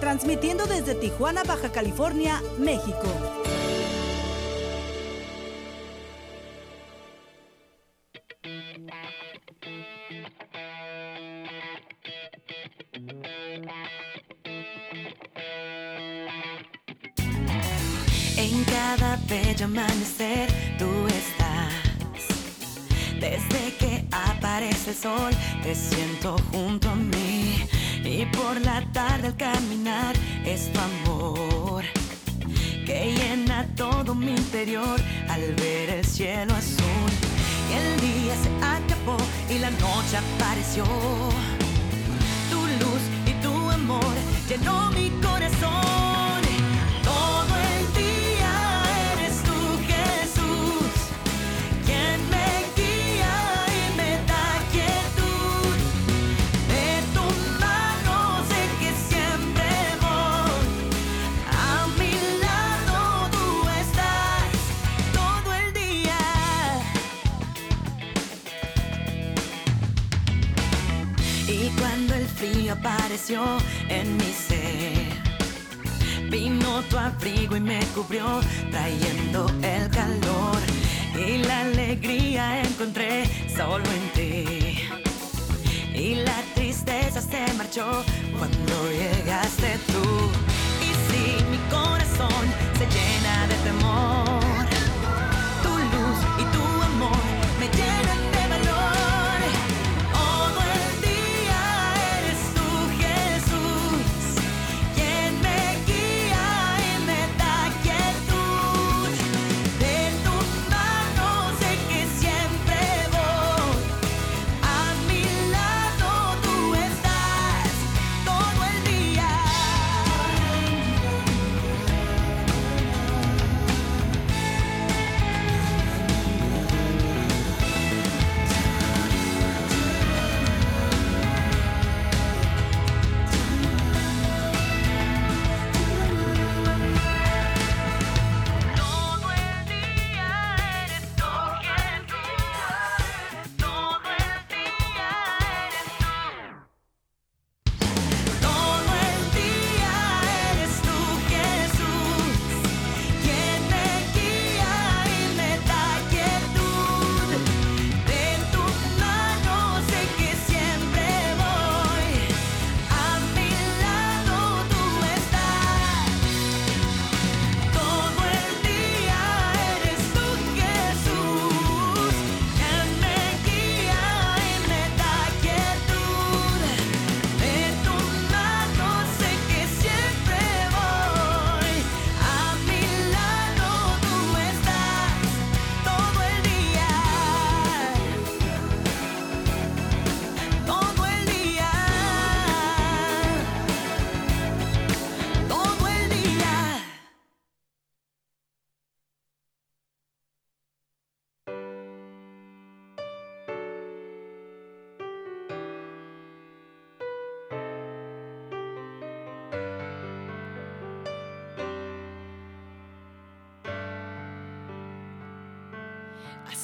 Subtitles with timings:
[0.00, 3.06] transmitiendo desde Tijuana, Baja California, México.
[18.36, 20.48] En cada bello amanecer
[20.78, 21.72] tú estás.
[23.20, 27.19] Desde que aparece el sol te siento junto a mí.
[28.42, 31.84] Por la tarde al caminar es tu amor
[32.86, 37.10] que llena todo mi interior al ver el cielo azul.
[37.70, 40.84] Y el día se acabó y la noche apareció.
[42.50, 44.14] Tu luz y tu amor
[44.48, 46.09] llenó mi corazón.
[72.70, 73.42] Apareció
[73.88, 78.40] en mi ser, vino tu abrigo y me cubrió,
[78.70, 80.58] trayendo el calor.
[81.14, 84.88] Y la alegría encontré solo en ti.
[85.94, 88.04] Y la tristeza se marchó
[88.38, 90.30] cuando llegaste tú.
[90.80, 92.44] Y si mi corazón
[92.78, 93.09] se llena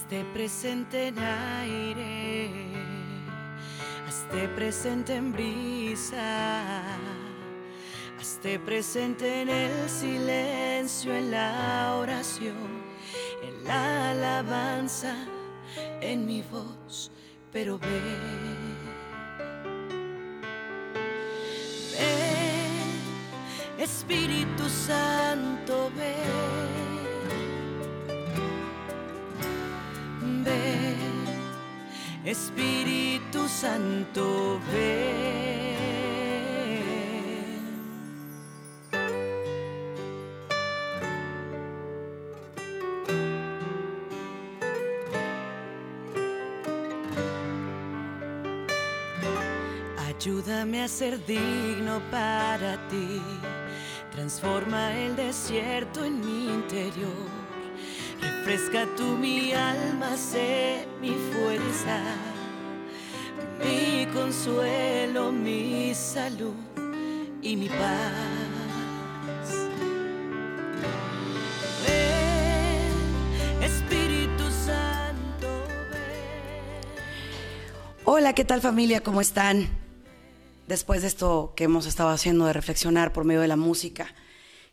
[0.07, 2.49] Hazte presente en aire,
[4.07, 6.81] hazte presente en brisa,
[8.17, 12.85] hazte presente en el silencio, en la oración,
[13.43, 15.17] en la alabanza,
[16.01, 17.11] en mi voz,
[17.53, 18.01] pero ve.
[21.99, 25.86] Ven, Espíritu Santo,
[32.27, 35.47] Espíritu Santo, ven.
[49.97, 53.23] Ayúdame a ser digno para ti,
[54.11, 57.36] Transforma el desierto en mi interior.
[58.47, 62.01] Refresca tú mi alma, sé mi fuerza,
[63.59, 66.55] mi consuelo, mi salud
[67.43, 69.51] y mi paz.
[71.89, 76.95] Ven, Espíritu Santo, ven.
[78.05, 79.01] Hola, ¿qué tal familia?
[79.01, 79.69] ¿Cómo están?
[80.69, 84.15] Después de esto que hemos estado haciendo de reflexionar por medio de la música,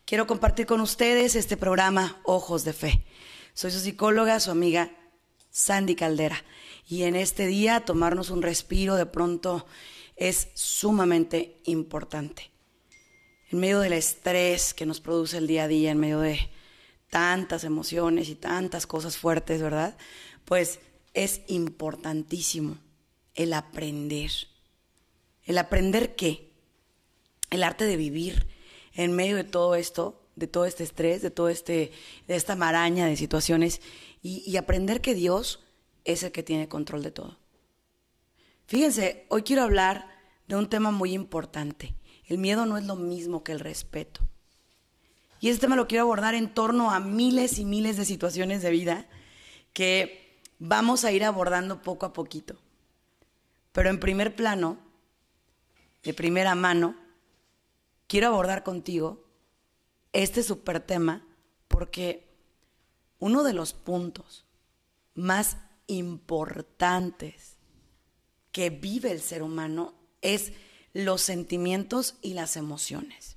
[0.04, 3.04] quiero compartir con ustedes este programa Ojos de Fe.
[3.54, 4.90] Soy su psicóloga, su amiga
[5.50, 6.44] Sandy Caldera.
[6.88, 9.64] Y en este día tomarnos un respiro de pronto
[10.16, 12.50] es sumamente importante.
[13.50, 16.50] En medio del estrés que nos produce el día a día, en medio de
[17.10, 19.96] tantas emociones y tantas cosas fuertes, ¿verdad?
[20.44, 20.80] Pues
[21.12, 22.78] es importantísimo
[23.34, 24.32] el aprender.
[25.44, 26.50] ¿El aprender qué?
[27.50, 28.48] El arte de vivir
[28.94, 31.92] en medio de todo esto de todo este estrés, de todo este,
[32.26, 33.80] de esta maraña de situaciones
[34.22, 35.60] y, aprender que Dios
[36.04, 37.38] es el que tiene control de todo.
[38.66, 40.08] Fíjense, hoy quiero hablar
[40.48, 41.94] de un tema muy importante.
[42.26, 44.22] El miedo no es lo mismo que el respeto.
[45.40, 48.70] Y este tema lo quiero abordar en torno a miles y miles de situaciones de
[48.70, 49.06] vida
[49.74, 52.56] que vamos a ir abordando poco a poquito.
[53.72, 54.78] Pero en primer plano,
[56.02, 56.96] de primera mano,
[58.06, 59.23] quiero abordar contigo
[60.14, 61.26] este super tema
[61.68, 62.26] porque
[63.18, 64.46] uno de los puntos
[65.14, 67.56] más importantes
[68.52, 70.52] que vive el ser humano es
[70.94, 73.36] los sentimientos y las emociones.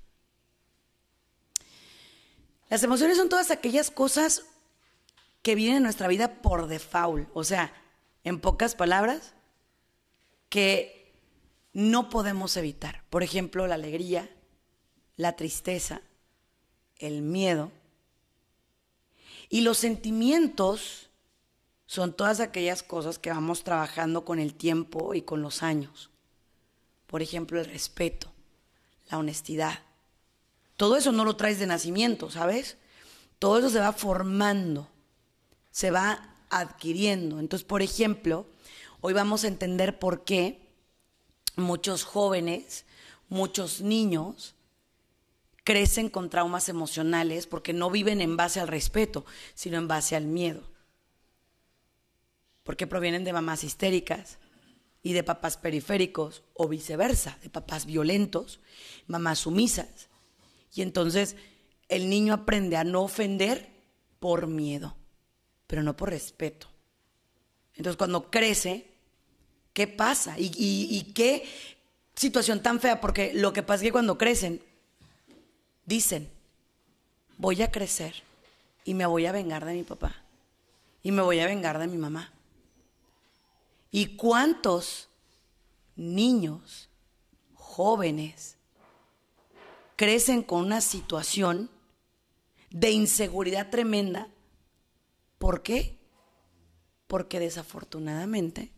[2.70, 4.46] Las emociones son todas aquellas cosas
[5.42, 7.74] que vienen en nuestra vida por default, o sea,
[8.24, 9.34] en pocas palabras,
[10.50, 11.16] que
[11.74, 13.04] no podemos evitar.
[13.10, 14.30] Por ejemplo, la alegría,
[15.16, 16.02] la tristeza,
[17.00, 17.72] el miedo.
[19.50, 21.10] Y los sentimientos
[21.86, 26.10] son todas aquellas cosas que vamos trabajando con el tiempo y con los años.
[27.08, 28.32] Por ejemplo, el respeto,
[29.10, 29.80] la honestidad.
[30.76, 32.78] Todo eso no lo traes de nacimiento, ¿sabes?
[33.40, 34.90] Todo eso se va formando,
[35.72, 37.40] se va adquiriendo.
[37.40, 38.46] Entonces, por ejemplo,
[39.00, 40.68] hoy vamos a entender por qué
[41.56, 42.86] muchos jóvenes,
[43.30, 44.56] muchos niños,
[45.68, 50.24] crecen con traumas emocionales porque no viven en base al respeto, sino en base al
[50.24, 50.64] miedo.
[52.64, 54.38] Porque provienen de mamás histéricas
[55.04, 58.62] y de papás periféricos o viceversa, de papás violentos,
[59.08, 60.08] mamás sumisas.
[60.74, 61.36] Y entonces
[61.90, 63.70] el niño aprende a no ofender
[64.22, 64.96] por miedo,
[65.68, 66.70] pero no por respeto.
[67.74, 68.90] Entonces cuando crece,
[69.74, 70.40] ¿qué pasa?
[70.40, 71.44] ¿Y, y qué
[72.16, 73.02] situación tan fea?
[73.02, 74.62] Porque lo que pasa es que cuando crecen
[75.88, 76.30] dicen,
[77.38, 78.22] voy a crecer
[78.84, 80.16] y me voy a vengar de mi papá
[81.02, 82.32] y me voy a vengar de mi mamá.
[83.90, 85.10] ¿Y cuántos
[85.96, 86.90] niños,
[87.54, 88.58] jóvenes,
[89.96, 91.72] crecen con una situación
[92.70, 94.28] de inseguridad tremenda?
[95.38, 95.98] ¿Por qué?
[97.08, 98.74] Porque desafortunadamente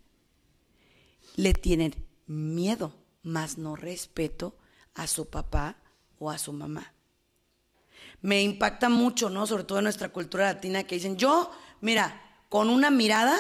[1.36, 1.96] le tienen
[2.28, 4.56] miedo, más no respeto
[4.94, 5.78] a su papá
[6.20, 6.94] o a su mamá
[8.22, 9.48] me impacta mucho, ¿no?
[9.48, 13.38] Sobre todo en nuestra cultura latina que dicen, yo, mira, con una mirada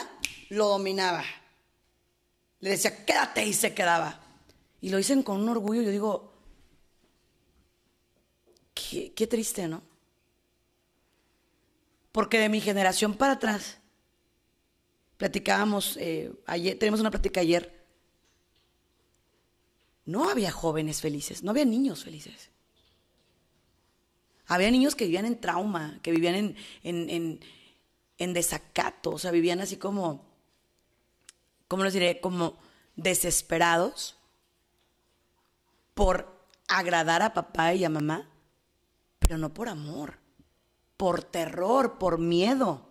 [0.50, 1.24] lo dominaba.
[2.60, 4.22] Le decía, quédate y se quedaba.
[4.82, 6.34] Y lo dicen con un orgullo, yo digo,
[8.74, 9.82] qué, triste, ¿no?
[12.12, 13.78] Porque de mi generación para atrás,
[15.18, 17.86] platicábamos, eh, ayer, tenemos una plática ayer,
[20.06, 22.50] no había jóvenes felices, no había niños felices.
[24.50, 27.40] Había niños que vivían en trauma, que vivían en, en,
[28.18, 30.26] en, desacato, o sea, vivían así como,
[31.68, 32.20] ¿cómo les diré?
[32.20, 32.58] Como
[32.96, 34.18] desesperados
[35.94, 36.36] por
[36.68, 38.28] agradar a papá y a mamá,
[39.20, 40.18] pero no por amor,
[40.98, 42.90] por terror, por miedo,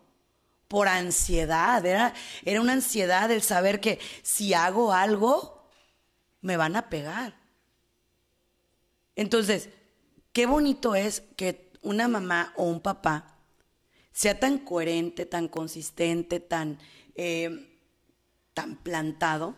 [0.69, 1.85] por ansiedad.
[1.85, 5.69] Era, era una ansiedad el saber que si hago algo,
[6.41, 7.35] me van a pegar.
[9.17, 9.71] Entonces,
[10.39, 13.35] qué bonito es que una mamá o un papá
[14.13, 16.79] sea tan coherente, tan consistente, tan,
[17.17, 17.77] eh,
[18.55, 19.57] tan plantado,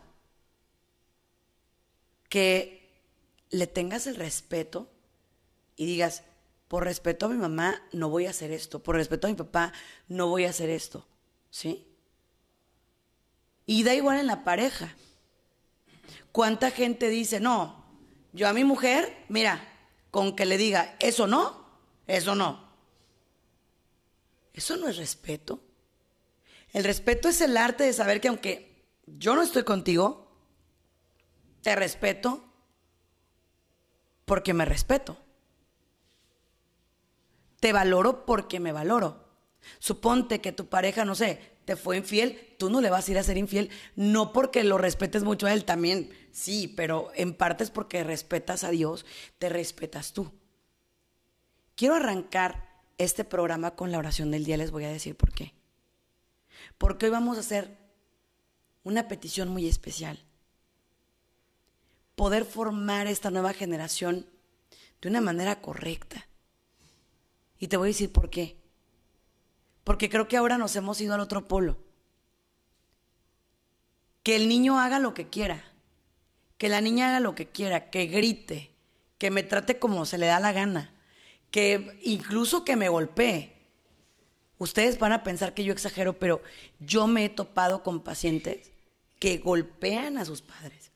[2.29, 2.89] que
[3.51, 4.89] le tengas el respeto
[5.75, 6.23] y digas,
[6.67, 9.73] por respeto a mi mamá no voy a hacer esto, por respeto a mi papá
[10.07, 11.05] no voy a hacer esto,
[11.51, 11.85] ¿sí?
[13.67, 14.95] Y da igual en la pareja.
[16.31, 17.85] ¿Cuánta gente dice, no,
[18.33, 19.67] yo a mi mujer, mira,
[20.11, 21.65] con que le diga, eso no,
[22.05, 22.69] eso no.
[24.53, 25.61] Eso no es respeto.
[26.73, 30.29] El respeto es el arte de saber que aunque yo no estoy contigo,
[31.61, 32.43] te respeto
[34.25, 35.17] porque me respeto.
[37.59, 39.30] Te valoro porque me valoro.
[39.79, 43.17] Suponte que tu pareja, no sé, te fue infiel, tú no le vas a ir
[43.17, 47.63] a ser infiel, no porque lo respetes mucho a él, también sí, pero en parte
[47.63, 49.05] es porque respetas a Dios,
[49.37, 50.31] te respetas tú.
[51.75, 55.53] Quiero arrancar este programa con la oración del día, les voy a decir por qué.
[56.77, 57.77] Porque hoy vamos a hacer
[58.83, 60.19] una petición muy especial.
[62.15, 64.27] Poder formar esta nueva generación
[65.01, 66.27] de una manera correcta.
[67.57, 68.60] Y te voy a decir por qué.
[69.83, 71.77] Porque creo que ahora nos hemos ido al otro polo.
[74.23, 75.63] Que el niño haga lo que quiera.
[76.57, 77.89] Que la niña haga lo que quiera.
[77.89, 78.71] Que grite.
[79.17, 80.93] Que me trate como se le da la gana.
[81.49, 83.61] Que incluso que me golpee.
[84.59, 86.43] Ustedes van a pensar que yo exagero, pero
[86.79, 88.71] yo me he topado con pacientes
[89.17, 90.91] que golpean a sus padres.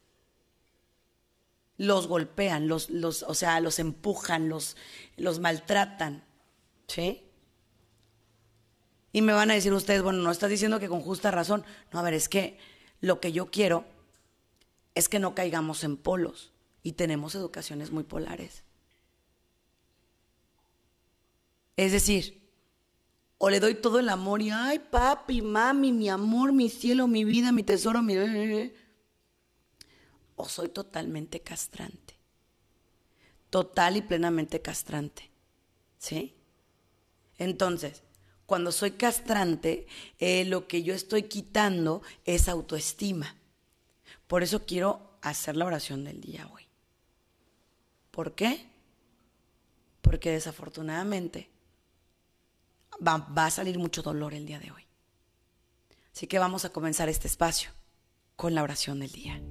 [1.77, 4.77] Los golpean, los, los, o sea, los empujan, los,
[5.18, 6.24] los maltratan.
[6.88, 7.25] ¿Sí?
[9.15, 11.63] Y me van a decir ustedes, bueno, no estás diciendo que con justa razón.
[11.93, 12.57] No, a ver, es que
[13.00, 13.86] lo que yo quiero
[14.93, 16.51] es que no caigamos en polos
[16.84, 18.65] y tenemos educaciones muy polares.
[21.77, 22.45] Es decir,
[23.38, 27.24] o le doy todo el amor y, ay, papi, mami, mi amor, mi cielo, mi
[27.24, 28.17] vida, mi tesoro, mi...
[30.36, 32.19] O soy totalmente castrante.
[33.50, 35.31] Total y plenamente castrante.
[36.00, 36.36] ¿Sí?
[37.38, 38.03] Entonces,
[38.45, 39.87] cuando soy castrante,
[40.19, 43.35] eh, lo que yo estoy quitando es autoestima.
[44.27, 46.63] Por eso quiero hacer la oración del día hoy.
[48.11, 48.65] ¿Por qué?
[50.01, 51.49] Porque desafortunadamente
[53.05, 54.83] va, va a salir mucho dolor el día de hoy.
[56.13, 57.71] Así que vamos a comenzar este espacio
[58.35, 59.41] con la oración del día.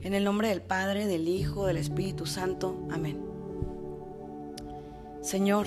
[0.00, 2.86] En el nombre del Padre, del Hijo, del Espíritu Santo.
[2.90, 3.20] Amén.
[5.20, 5.66] Señor,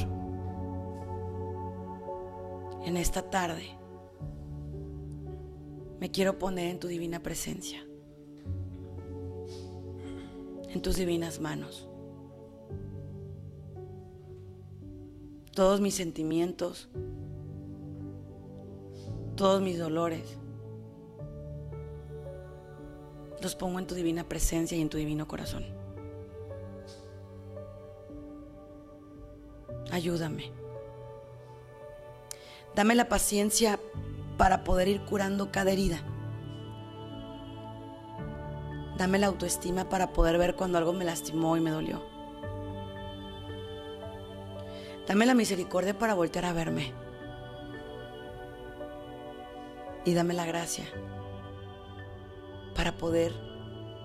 [2.86, 3.78] en esta tarde
[6.00, 7.86] me quiero poner en tu divina presencia,
[10.70, 11.88] en tus divinas manos.
[15.54, 16.90] Todos mis sentimientos,
[19.36, 20.38] todos mis dolores,
[23.42, 25.66] los pongo en tu divina presencia y en tu divino corazón.
[29.92, 30.52] Ayúdame.
[32.76, 33.80] Dame la paciencia
[34.38, 36.02] para poder ir curando cada herida.
[38.98, 42.02] Dame la autoestima para poder ver cuando algo me lastimó y me dolió.
[45.08, 46.94] Dame la misericordia para voltear a verme.
[50.06, 50.86] Y dame la gracia
[52.76, 53.34] para poder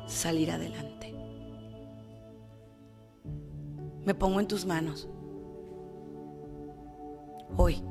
[0.06, 1.14] salir adelante.
[4.04, 5.08] Me pongo en tus manos.
[7.56, 7.82] Hoy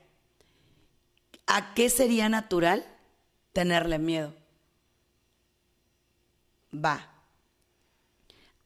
[1.48, 2.86] ¿a qué sería natural
[3.52, 4.39] tenerle miedo?
[6.74, 7.10] Va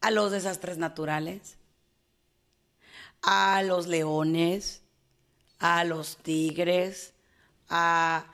[0.02, 1.58] a los desastres naturales,
[3.22, 4.82] a los leones,
[5.60, 7.14] a los tigres,
[7.70, 8.26] a,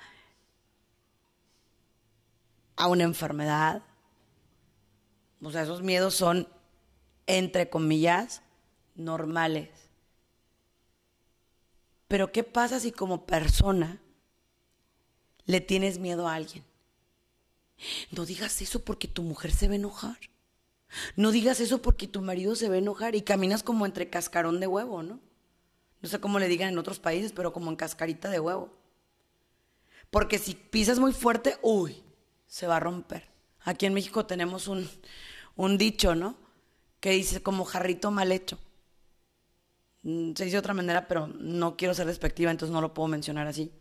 [2.75, 3.83] a una enfermedad.
[5.43, 6.47] O sea, esos miedos son,
[7.27, 8.41] entre comillas,
[8.95, 9.69] normales.
[12.07, 14.01] Pero ¿qué pasa si como persona
[15.45, 16.68] le tienes miedo a alguien?
[18.11, 20.17] No digas eso porque tu mujer se va a enojar.
[21.15, 24.59] No digas eso porque tu marido se va a enojar y caminas como entre cascarón
[24.59, 25.19] de huevo, ¿no?
[26.01, 28.71] No sé cómo le digan en otros países, pero como en cascarita de huevo.
[30.09, 32.01] Porque si pisas muy fuerte, uy,
[32.47, 33.29] se va a romper.
[33.61, 34.89] Aquí en México tenemos un,
[35.55, 36.35] un dicho, ¿no?
[36.99, 38.57] Que dice como jarrito mal hecho.
[40.03, 43.07] Mm, se dice de otra manera, pero no quiero ser despectiva, entonces no lo puedo
[43.07, 43.71] mencionar así.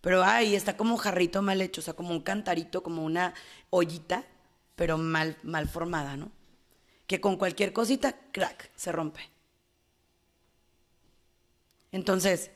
[0.00, 3.34] Pero ahí está como jarrito mal hecho, o sea, como un cantarito, como una
[3.68, 4.24] ollita,
[4.76, 6.32] pero mal, mal formada, ¿no?
[7.06, 9.28] Que con cualquier cosita, crack, se rompe.
[11.92, 12.50] Entonces,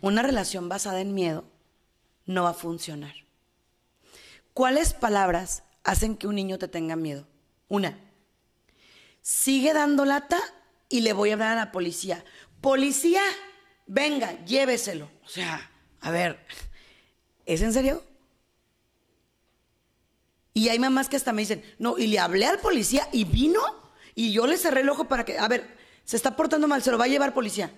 [0.00, 1.44] una relación basada en miedo
[2.24, 3.14] no va a funcionar.
[4.54, 7.26] ¿Cuáles palabras hacen que un niño te tenga miedo?
[7.68, 7.98] Una,
[9.20, 10.38] sigue dando lata
[10.88, 12.24] y le voy a hablar a la policía.
[12.60, 13.22] Policía,
[13.86, 15.10] venga, lléveselo.
[15.24, 15.71] O sea,
[16.02, 16.44] a ver,
[17.46, 18.02] ¿es en serio?
[20.52, 23.60] Y hay mamás que hasta me dicen, no, y le hablé al policía y vino
[24.14, 26.90] y yo le cerré el ojo para que, a ver, se está portando mal, se
[26.90, 27.72] lo va a llevar policía.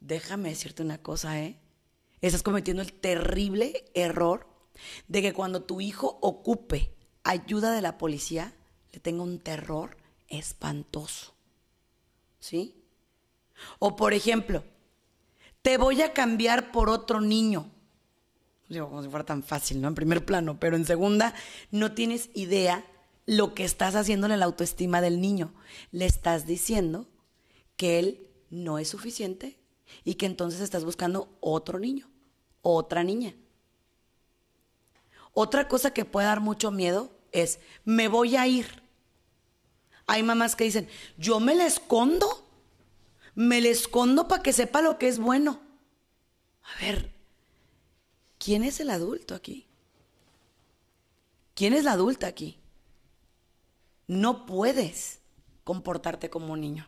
[0.00, 1.60] Déjame decirte una cosa, ¿eh?
[2.22, 4.48] Estás cometiendo el terrible error
[5.08, 8.54] de que cuando tu hijo ocupe ayuda de la policía,
[8.92, 11.34] le tenga un terror espantoso.
[12.40, 12.82] ¿Sí?
[13.78, 14.64] O por ejemplo,
[15.62, 17.70] te voy a cambiar por otro niño.
[18.68, 19.88] Digo, como si fuera tan fácil, ¿no?
[19.88, 21.34] En primer plano, pero en segunda,
[21.70, 22.84] no tienes idea
[23.26, 25.52] lo que estás haciéndole la autoestima del niño.
[25.90, 27.08] Le estás diciendo
[27.76, 29.58] que él no es suficiente
[30.04, 32.08] y que entonces estás buscando otro niño,
[32.62, 33.34] otra niña.
[35.32, 38.82] Otra cosa que puede dar mucho miedo es, me voy a ir.
[40.06, 42.49] Hay mamás que dicen, yo me la escondo,
[43.40, 45.62] me la escondo para que sepa lo que es bueno.
[46.62, 47.10] A ver,
[48.38, 49.66] ¿quién es el adulto aquí?
[51.54, 52.60] ¿Quién es la adulta aquí?
[54.06, 55.22] No puedes
[55.64, 56.86] comportarte como un niño.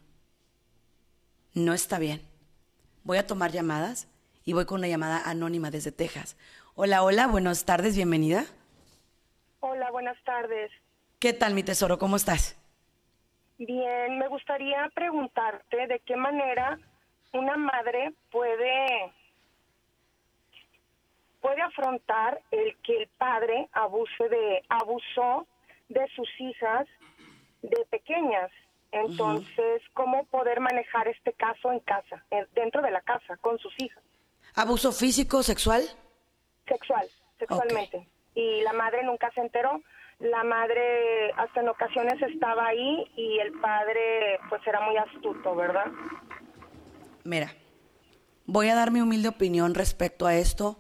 [1.55, 2.21] No está bien.
[3.03, 4.09] Voy a tomar llamadas
[4.45, 6.37] y voy con una llamada anónima desde Texas.
[6.75, 8.45] Hola, hola, buenas tardes, bienvenida.
[9.61, 10.71] Hola, buenas tardes.
[11.19, 11.99] ¿Qué tal, mi tesoro?
[11.99, 12.57] ¿Cómo estás?
[13.67, 16.81] Bien, me gustaría preguntarte de qué manera
[17.33, 19.13] una madre puede
[21.41, 25.47] puede afrontar el que el padre abuse de abusó
[25.89, 26.89] de sus hijas
[27.63, 28.51] de pequeñas.
[28.91, 34.03] Entonces, ¿cómo poder manejar este caso en casa, dentro de la casa, con sus hijas?
[34.57, 35.83] ¿Abuso físico, sexual?
[36.67, 37.07] Sexual,
[37.39, 38.09] sexualmente.
[38.35, 39.81] Y la madre nunca se enteró
[40.23, 45.87] la madre hasta en ocasiones estaba ahí y el padre pues era muy astuto, ¿verdad?
[47.25, 47.53] Mira,
[48.47, 50.79] voy a dar mi humilde opinión respecto a esto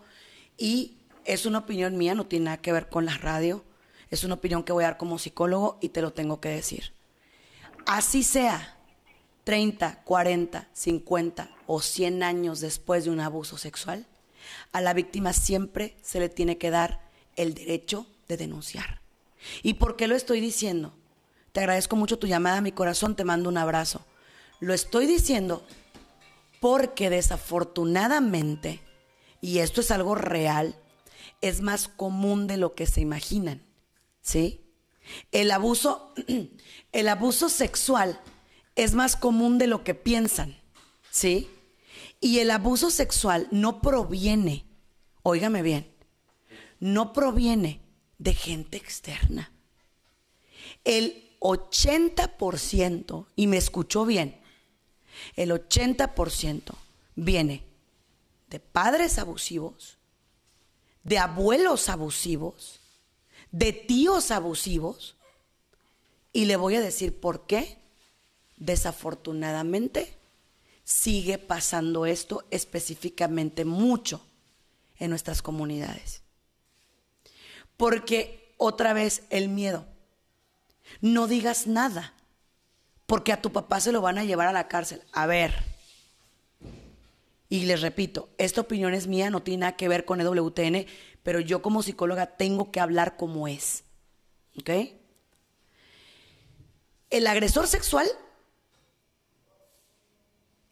[0.56, 3.64] y es una opinión mía, no tiene nada que ver con la radio,
[4.10, 6.92] es una opinión que voy a dar como psicólogo y te lo tengo que decir.
[7.84, 8.78] Así sea,
[9.42, 14.06] 30, 40, 50 o 100 años después de un abuso sexual,
[14.72, 17.00] a la víctima siempre se le tiene que dar
[17.34, 19.01] el derecho de denunciar.
[19.62, 20.94] ¿Y por qué lo estoy diciendo?
[21.52, 24.04] Te agradezco mucho tu llamada mi corazón, te mando un abrazo.
[24.60, 25.66] Lo estoy diciendo
[26.60, 28.80] porque desafortunadamente,
[29.40, 30.76] y esto es algo real,
[31.40, 33.62] es más común de lo que se imaginan.
[34.22, 34.60] ¿Sí?
[35.32, 36.14] El abuso,
[36.92, 38.20] el abuso sexual
[38.76, 40.56] es más común de lo que piensan.
[41.10, 41.50] ¿Sí?
[42.20, 44.64] Y el abuso sexual no proviene,
[45.24, 45.92] óigame bien,
[46.78, 47.81] no proviene
[48.22, 49.50] de gente externa.
[50.84, 54.40] El 80%, y me escuchó bien,
[55.34, 56.74] el 80%
[57.16, 57.64] viene
[58.48, 59.98] de padres abusivos,
[61.02, 62.78] de abuelos abusivos,
[63.50, 65.16] de tíos abusivos,
[66.32, 67.76] y le voy a decir por qué.
[68.56, 70.16] Desafortunadamente,
[70.84, 74.24] sigue pasando esto específicamente mucho
[74.98, 76.21] en nuestras comunidades.
[77.82, 79.84] Porque otra vez el miedo.
[81.00, 82.14] No digas nada,
[83.06, 85.02] porque a tu papá se lo van a llevar a la cárcel.
[85.10, 85.52] A ver.
[87.48, 90.86] Y les repito, esta opinión es mía, no tiene nada que ver con EWTN,
[91.24, 93.82] pero yo como psicóloga tengo que hablar como es.
[94.60, 94.70] ¿Ok?
[97.10, 98.06] El agresor sexual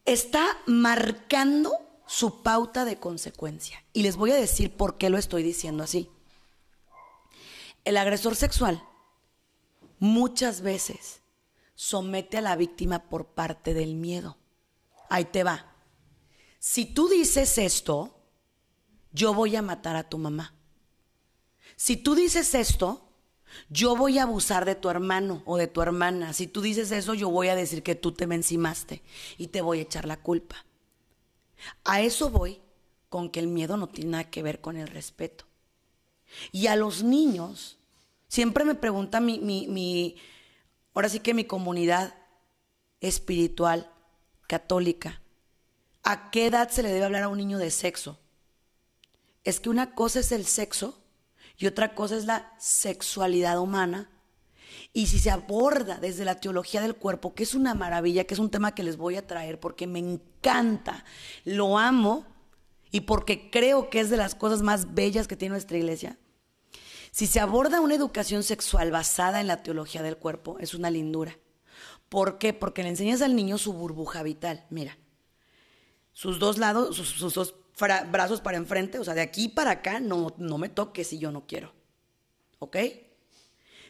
[0.04, 3.82] está marcando su pauta de consecuencia.
[3.92, 6.08] Y les voy a decir por qué lo estoy diciendo así.
[7.84, 8.82] El agresor sexual
[9.98, 11.22] muchas veces
[11.74, 14.36] somete a la víctima por parte del miedo.
[15.08, 15.74] Ahí te va.
[16.58, 18.20] Si tú dices esto,
[19.12, 20.54] yo voy a matar a tu mamá.
[21.76, 23.08] Si tú dices esto,
[23.68, 26.32] yo voy a abusar de tu hermano o de tu hermana.
[26.32, 29.02] Si tú dices eso, yo voy a decir que tú te me encimaste
[29.38, 30.64] y te voy a echar la culpa.
[31.84, 32.60] A eso voy
[33.08, 35.46] con que el miedo no tiene nada que ver con el respeto.
[36.52, 37.78] Y a los niños,
[38.28, 40.16] siempre me pregunta mi, mi, mi
[40.94, 42.14] ahora sí que mi comunidad
[43.00, 43.90] espiritual,
[44.46, 45.22] católica,
[46.02, 48.18] ¿a qué edad se le debe hablar a un niño de sexo?
[49.44, 51.02] Es que una cosa es el sexo
[51.56, 54.10] y otra cosa es la sexualidad humana.
[54.92, 58.40] Y si se aborda desde la teología del cuerpo, que es una maravilla, que es
[58.40, 61.04] un tema que les voy a traer porque me encanta,
[61.44, 62.26] lo amo
[62.90, 66.18] y porque creo que es de las cosas más bellas que tiene nuestra iglesia.
[67.10, 71.36] Si se aborda una educación sexual basada en la teología del cuerpo, es una lindura.
[72.08, 72.52] ¿Por qué?
[72.52, 74.66] Porque le enseñas al niño su burbuja vital.
[74.70, 74.96] Mira,
[76.12, 77.54] sus dos lados, sus, dos
[78.10, 81.32] brazos para enfrente, o sea, de aquí para acá no, no me toques si yo
[81.32, 81.72] no quiero.
[82.58, 82.76] ¿Ok?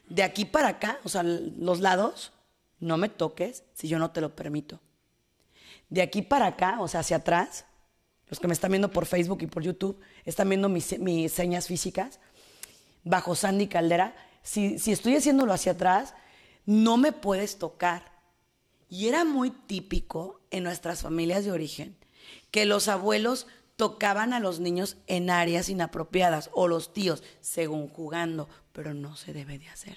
[0.08, 2.32] De aquí para acá, o sea, los lados,
[2.78, 4.80] no me toques si yo no te lo permito.
[5.88, 7.66] De aquí para acá, o sea, hacia atrás,
[8.28, 11.66] los que me están viendo por Facebook y por YouTube, están viendo mis, mis señas
[11.66, 12.20] físicas,
[13.04, 16.14] bajo Sandy Caldera, si, si estoy haciéndolo hacia atrás,
[16.66, 18.10] no me puedes tocar.
[18.88, 21.96] Y era muy típico en nuestras familias de origen
[22.50, 28.48] que los abuelos tocaban a los niños en áreas inapropiadas o los tíos, según jugando,
[28.72, 29.96] pero no se debe de hacer.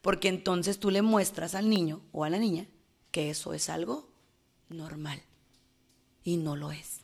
[0.00, 2.66] Porque entonces tú le muestras al niño o a la niña
[3.10, 4.08] que eso es algo
[4.68, 5.22] normal
[6.24, 7.00] y no lo es.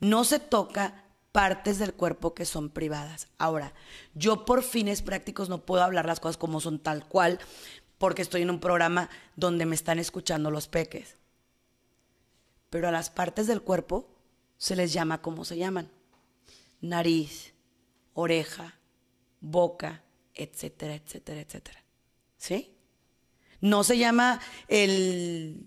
[0.00, 3.28] No se toca partes del cuerpo que son privadas.
[3.38, 3.72] Ahora,
[4.14, 7.38] yo por fines prácticos no puedo hablar las cosas como son tal cual
[7.98, 11.18] porque estoy en un programa donde me están escuchando los peques
[12.70, 14.08] pero a las partes del cuerpo
[14.56, 15.90] se les llama como se llaman.
[16.80, 17.54] Nariz,
[18.14, 18.78] oreja,
[19.40, 21.84] boca, etcétera, etcétera, etcétera.
[22.36, 22.74] ¿Sí?
[23.60, 25.66] No se llama el,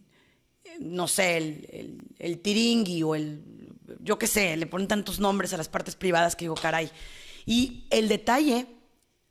[0.79, 3.60] no sé, el, el, tiringui o el,
[4.03, 6.91] yo qué sé, le ponen tantos nombres a las partes privadas que digo, caray.
[7.45, 8.67] Y el detalle,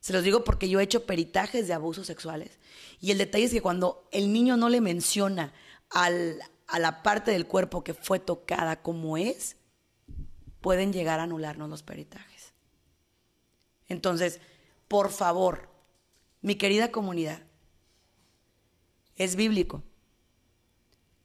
[0.00, 2.58] se los digo porque yo he hecho peritajes de abusos sexuales,
[3.00, 5.52] y el detalle es que cuando el niño no le menciona
[5.90, 9.56] al, a la parte del cuerpo que fue tocada como es,
[10.60, 12.52] pueden llegar a anularnos los peritajes.
[13.88, 14.40] Entonces,
[14.86, 15.68] por favor,
[16.42, 17.42] mi querida comunidad,
[19.16, 19.82] es bíblico.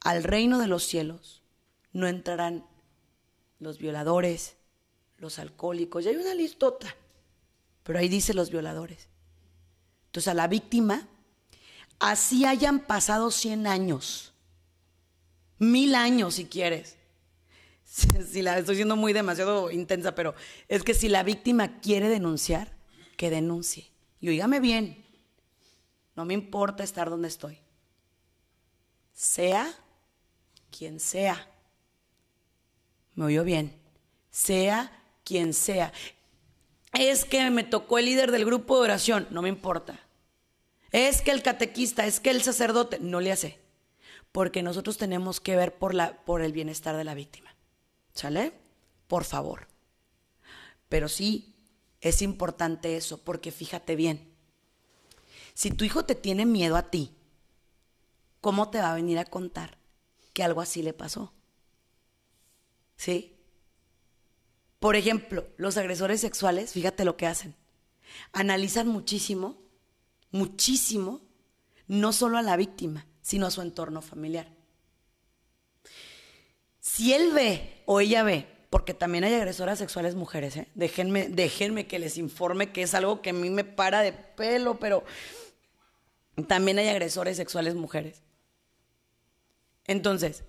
[0.00, 1.42] Al reino de los cielos
[1.92, 2.66] no entrarán
[3.58, 4.56] los violadores,
[5.18, 6.94] los alcohólicos, y hay una listota,
[7.82, 9.08] pero ahí dice los violadores.
[10.06, 11.08] Entonces a la víctima,
[11.98, 14.32] así hayan pasado 100 años,
[15.58, 16.96] mil años si quieres.
[18.28, 20.34] Si la estoy siendo muy demasiado intensa, pero
[20.68, 22.76] es que si la víctima quiere denunciar,
[23.16, 23.90] que denuncie.
[24.20, 25.04] Y oígame bien,
[26.14, 27.58] no me importa estar donde estoy.
[29.12, 29.72] Sea
[30.70, 31.48] quien sea.
[33.16, 33.76] ¿Me oyó bien?
[34.30, 34.92] Sea
[35.24, 35.92] quien sea.
[36.92, 39.98] Es que me tocó el líder del grupo de oración, no me importa.
[40.92, 43.66] Es que el catequista, es que el sacerdote, no le hace
[44.36, 47.56] porque nosotros tenemos que ver por, la, por el bienestar de la víctima.
[48.12, 48.52] ¿Sale?
[49.06, 49.66] Por favor.
[50.90, 51.54] Pero sí,
[52.02, 54.30] es importante eso, porque fíjate bien,
[55.54, 57.16] si tu hijo te tiene miedo a ti,
[58.42, 59.78] ¿cómo te va a venir a contar
[60.34, 61.32] que algo así le pasó?
[62.96, 63.36] ¿Sí?
[64.78, 67.54] Por ejemplo, los agresores sexuales, fíjate lo que hacen.
[68.32, 69.58] Analizan muchísimo,
[70.30, 71.20] muchísimo,
[71.86, 74.48] no solo a la víctima, sino a su entorno familiar.
[76.80, 80.68] Si él ve o ella ve, porque también hay agresoras sexuales mujeres, ¿eh?
[80.74, 84.78] déjenme, déjenme que les informe que es algo que a mí me para de pelo,
[84.78, 85.04] pero
[86.48, 88.22] también hay agresores sexuales mujeres.
[89.86, 90.44] Entonces,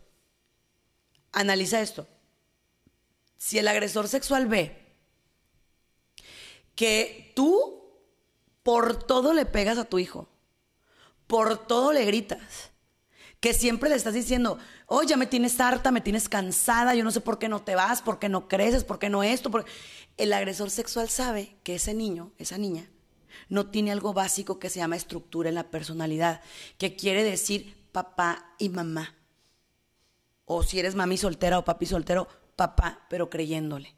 [1.31, 2.07] analiza esto.
[3.37, 4.87] Si el agresor sexual ve
[6.75, 7.77] que tú
[8.63, 10.27] por todo le pegas a tu hijo,
[11.25, 12.71] por todo le gritas.
[13.39, 17.11] Que siempre le estás diciendo, oh, ya me tienes harta, me tienes cansada, yo no
[17.11, 19.51] sé por qué no te vas, por qué no creces, por qué no esto.
[20.17, 22.89] El agresor sexual sabe que ese niño, esa niña,
[23.47, 26.41] no tiene algo básico que se llama estructura en la personalidad,
[26.77, 29.15] que quiere decir papá y mamá.
[30.45, 33.95] O si eres mami soltera o papi soltero, papá, pero creyéndole.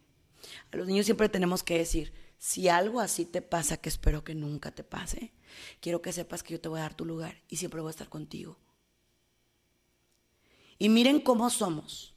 [0.72, 4.34] A los niños siempre tenemos que decir, Si algo así te pasa, que espero que
[4.34, 5.34] nunca te pase,
[5.82, 7.91] quiero que sepas que yo te voy a dar tu lugar y siempre voy a
[7.91, 8.58] estar contigo.
[10.78, 12.15] Y miren cómo somos.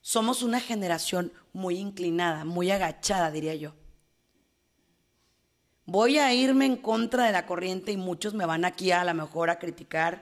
[0.00, 3.74] Somos una generación muy inclinada, muy agachada, diría yo.
[5.86, 9.14] Voy a irme en contra de la corriente y muchos me van aquí a lo
[9.14, 10.20] mejor a criticar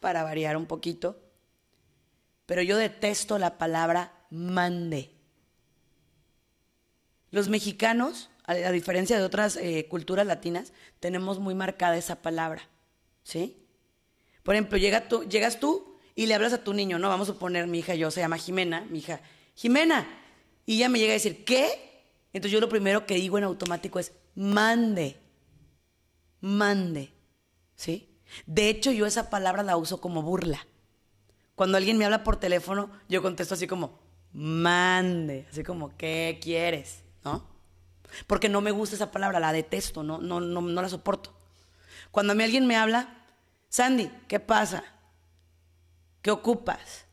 [0.00, 1.25] para variar un poquito.
[2.46, 5.10] Pero yo detesto la palabra mande.
[7.30, 12.62] Los mexicanos, a, diferencia de otras eh, culturas latinas, tenemos muy marcada esa palabra.
[13.24, 13.56] ¿Sí?
[14.44, 15.08] Por ejemplo, llegas
[15.58, 17.08] tú y le hablas a tu niño, ¿no?
[17.08, 19.20] Vamos a poner mi hija, yo se llama Jimena, mi hija,
[19.54, 20.06] Jimena.
[20.64, 22.04] Y ella me llega a decir, ¿qué?
[22.32, 25.16] Entonces yo lo primero que digo en automático es, mande,
[26.40, 27.12] mande,
[27.74, 28.16] ¿sí?
[28.46, 30.66] De hecho, yo esa palabra la uso como burla.
[31.56, 33.98] Cuando alguien me habla por teléfono, yo contesto así como,
[34.32, 37.02] mande, así como, ¿qué quieres?
[37.24, 37.44] ¿No?
[38.26, 41.34] Porque no me gusta esa palabra, la detesto, no, no, no, no la soporto.
[42.10, 43.24] Cuando a mí alguien me habla,
[43.70, 44.84] Sandy, ¿qué pasa?
[46.20, 47.06] ¿Qué ocupas?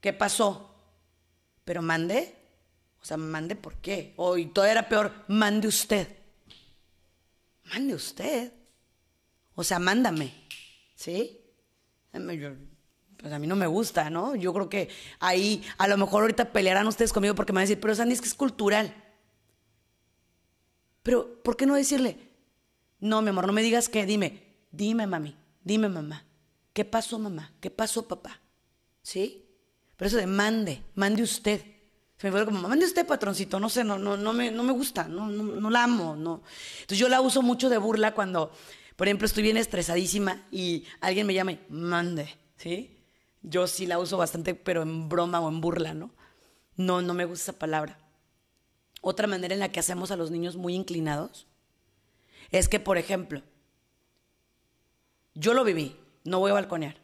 [0.00, 0.74] ¿Qué pasó?
[1.64, 2.34] Pero mande,
[3.00, 4.14] o sea, mande por qué.
[4.16, 6.08] O y todo era peor, mande usted.
[7.64, 8.52] Mande usted.
[9.54, 10.34] O sea, mándame.
[10.96, 11.40] ¿Sí?
[13.24, 14.36] Pues a mí no me gusta, ¿no?
[14.36, 17.68] Yo creo que ahí a lo mejor ahorita pelearán ustedes conmigo porque me van a
[17.68, 18.94] decir, pero Sandy es que es cultural.
[21.02, 22.18] Pero, ¿por qué no decirle?
[23.00, 26.26] No, mi amor, no me digas qué, dime, dime, mami, dime, mamá.
[26.74, 27.50] ¿Qué pasó, mamá?
[27.62, 28.42] ¿Qué pasó, papá?
[29.00, 29.46] ¿Sí?
[29.96, 31.64] Pero eso de mande, mande usted.
[32.18, 34.72] Se me fue como, mande usted, patroncito, no sé, no, no, no, me, no me
[34.72, 36.42] gusta, no, no, no la amo, no.
[36.74, 38.52] Entonces yo la uso mucho de burla cuando,
[38.96, 43.00] por ejemplo, estoy bien estresadísima y alguien me llama y mande, ¿sí?
[43.44, 46.10] Yo sí la uso bastante, pero en broma o en burla, ¿no?
[46.76, 47.98] No, no me gusta esa palabra.
[49.02, 51.46] Otra manera en la que hacemos a los niños muy inclinados
[52.50, 53.42] es que, por ejemplo,
[55.34, 56.96] yo lo viví, no voy a balconear,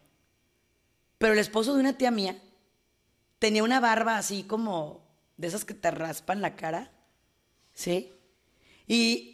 [1.19, 2.43] pero el esposo de una tía mía
[3.39, 6.91] tenía una barba así como de esas que te raspan la cara,
[7.75, 8.15] ¿sí?
[8.87, 9.30] Y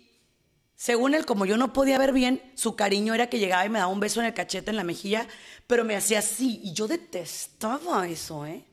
[0.77, 3.79] según él, como yo no podía ver bien, su cariño era que llegaba y me
[3.79, 5.27] daba un beso en el cachete, en la mejilla,
[5.67, 6.61] pero me hacía así.
[6.63, 8.67] Y yo detestaba eso, ¿eh?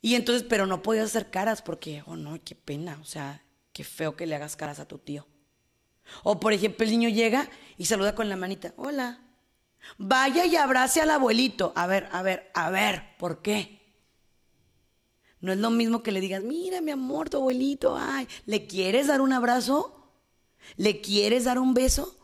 [0.00, 3.82] Y entonces, pero no podía hacer caras porque, oh no, qué pena, o sea, qué
[3.82, 5.26] feo que le hagas caras a tu tío.
[6.22, 9.20] O por ejemplo, el niño llega y saluda con la manita, hola.
[9.98, 11.72] Vaya y abrace al abuelito.
[11.74, 13.76] A ver, a ver, a ver, ¿por qué?
[15.40, 19.08] No es lo mismo que le digas, mira mi amor, tu abuelito, ay, ¿le quieres
[19.08, 19.95] dar un abrazo?
[20.76, 22.16] ¿Le quieres dar un beso?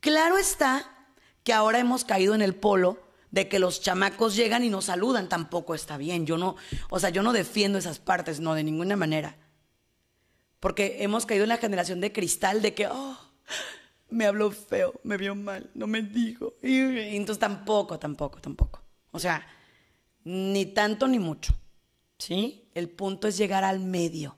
[0.00, 1.08] Claro está
[1.44, 5.28] que ahora hemos caído en el polo de que los chamacos llegan y nos saludan,
[5.28, 6.26] tampoco está bien.
[6.26, 6.56] Yo no,
[6.90, 9.36] o sea, yo no defiendo esas partes, no, de ninguna manera.
[10.60, 13.18] Porque hemos caído en la generación de cristal de que, oh,
[14.10, 16.54] me habló feo, me vio mal, no me dijo.
[16.62, 16.78] Y
[17.16, 18.82] entonces tampoco, tampoco, tampoco.
[19.10, 19.46] O sea,
[20.24, 21.54] ni tanto ni mucho.
[22.18, 22.70] ¿Sí?
[22.74, 24.36] El punto es llegar al medio.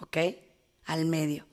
[0.00, 0.18] ¿Ok?
[0.84, 1.46] Al medio.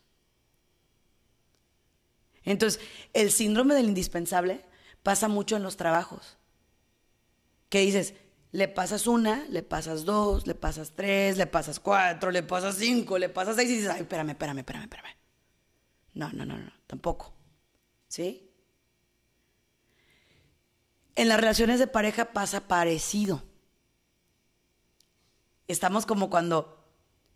[2.45, 2.81] Entonces,
[3.13, 4.65] el síndrome del indispensable
[5.03, 6.39] pasa mucho en los trabajos.
[7.69, 8.15] ¿Qué dices?
[8.51, 13.17] Le pasas una, le pasas dos, le pasas tres, le pasas cuatro, le pasas cinco,
[13.17, 15.17] le pasas seis y dices, ay, espérame, espérame, espérame, espérame.
[16.15, 17.33] No, no, no, no, tampoco.
[18.13, 18.47] ¿Sí?
[21.15, 23.43] En las relaciones de pareja pasa parecido.
[25.67, 26.85] Estamos como cuando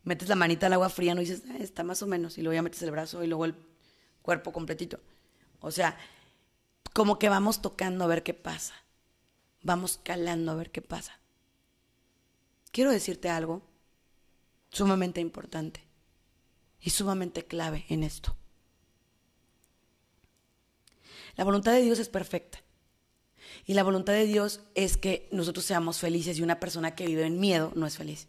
[0.03, 2.57] metes la manita al agua fría, no dices, "Ah, está más o menos, y luego
[2.57, 3.55] ya metes el brazo y luego el
[4.21, 5.01] cuerpo completito.
[5.61, 5.97] O sea,
[6.93, 8.75] como que vamos tocando a ver qué pasa.
[9.63, 11.19] Vamos calando a ver qué pasa.
[12.71, 13.63] Quiero decirte algo
[14.69, 15.81] sumamente importante
[16.83, 18.37] y sumamente clave en esto.
[21.37, 22.63] La voluntad de Dios es perfecta.
[23.65, 27.25] Y la voluntad de Dios es que nosotros seamos felices y una persona que vive
[27.25, 28.29] en miedo no es feliz.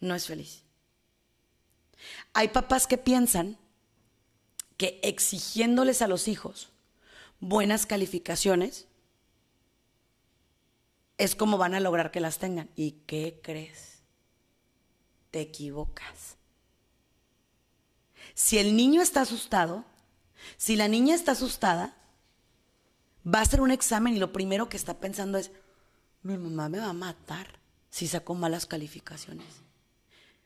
[0.00, 0.62] No es feliz.
[2.32, 3.58] Hay papás que piensan
[4.76, 6.70] que exigiéndoles a los hijos
[7.40, 8.86] buenas calificaciones
[11.18, 12.70] es como van a lograr que las tengan.
[12.76, 14.02] ¿Y qué crees?
[15.30, 16.36] Te equivocas.
[18.34, 19.84] Si el niño está asustado,
[20.56, 21.96] si la niña está asustada,
[23.26, 25.50] va a hacer un examen y lo primero que está pensando es,
[26.22, 27.58] mi mamá me va a matar
[27.90, 29.46] si saco malas calificaciones.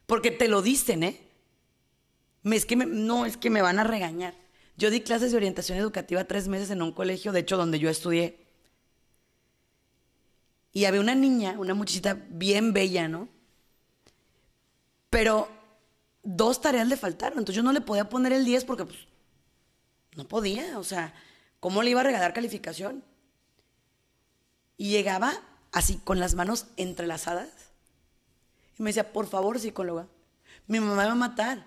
[0.06, 1.20] Porque te lo dicen, ¿eh?
[2.44, 4.34] Es que no, es que me van a regañar.
[4.76, 7.90] Yo di clases de orientación educativa tres meses en un colegio, de hecho, donde yo
[7.90, 8.46] estudié.
[10.72, 13.28] Y había una niña, una muchachita bien bella, ¿no?
[15.10, 15.48] Pero
[16.22, 17.38] dos tareas le faltaron.
[17.38, 18.98] Entonces yo no le podía poner el 10 porque pues,
[20.16, 20.78] no podía.
[20.78, 21.14] O sea,
[21.60, 23.04] ¿cómo le iba a regalar calificación?
[24.76, 25.32] Y llegaba
[25.72, 27.50] así con las manos entrelazadas.
[28.78, 30.06] Y me decía, por favor, psicóloga,
[30.66, 31.66] mi mamá me va a matar.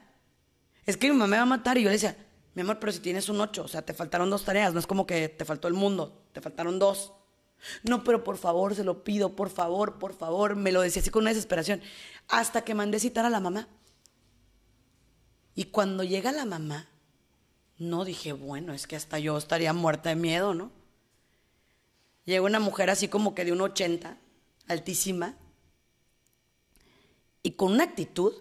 [0.86, 1.78] Es que mi mamá me va a matar.
[1.78, 2.18] Y yo le decía,
[2.56, 4.74] mi amor, pero si tienes un 8, o sea, te faltaron dos tareas.
[4.74, 7.14] No es como que te faltó el mundo, te faltaron dos.
[7.84, 10.56] No, pero por favor, se lo pido, por favor, por favor.
[10.56, 11.82] Me lo decía así con una desesperación.
[12.28, 13.68] Hasta que mandé citar a la mamá.
[15.56, 16.90] Y cuando llega la mamá,
[17.78, 20.72] no dije, bueno, es que hasta yo estaría muerta de miedo, ¿no?
[22.26, 24.18] Llega una mujer así como que de un 80,
[24.68, 25.36] altísima,
[27.42, 28.34] y con una actitud.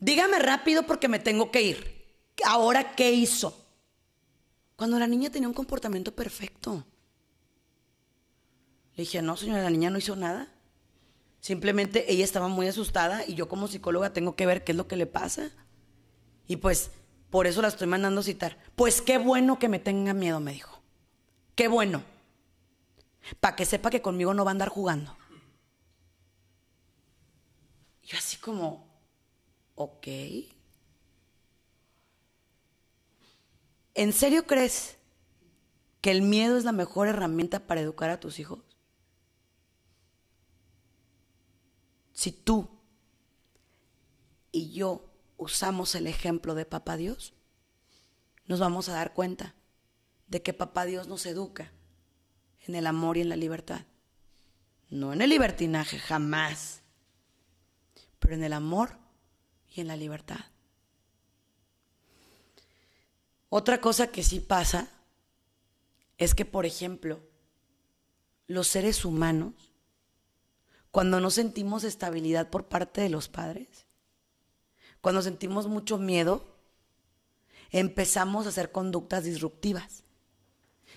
[0.00, 2.06] Dígame rápido porque me tengo que ir.
[2.44, 3.66] Ahora, ¿qué hizo?
[4.76, 6.84] Cuando la niña tenía un comportamiento perfecto.
[8.94, 10.48] Le dije, no, señora, la niña no hizo nada.
[11.40, 14.88] Simplemente ella estaba muy asustada y yo como psicóloga tengo que ver qué es lo
[14.88, 15.50] que le pasa.
[16.48, 16.90] Y pues
[17.30, 18.58] por eso la estoy mandando citar.
[18.76, 20.80] Pues qué bueno que me tenga miedo, me dijo.
[21.54, 22.02] Qué bueno.
[23.40, 25.16] Para que sepa que conmigo no va a andar jugando.
[28.02, 28.86] Yo así como,
[29.74, 30.06] ok.
[33.94, 34.98] ¿En serio crees
[36.00, 38.60] que el miedo es la mejor herramienta para educar a tus hijos?
[42.12, 42.68] Si tú
[44.52, 47.34] y yo usamos el ejemplo de Papá Dios,
[48.46, 49.54] nos vamos a dar cuenta
[50.28, 51.72] de que Papá Dios nos educa
[52.66, 53.82] en el amor y en la libertad.
[54.88, 56.82] No en el libertinaje, jamás,
[58.18, 58.98] pero en el amor
[59.74, 60.40] y en la libertad.
[63.48, 64.88] Otra cosa que sí pasa
[66.18, 67.20] es que, por ejemplo,
[68.46, 69.72] los seres humanos,
[70.90, 73.85] cuando no sentimos estabilidad por parte de los padres,
[75.00, 76.56] cuando sentimos mucho miedo,
[77.70, 80.04] empezamos a hacer conductas disruptivas.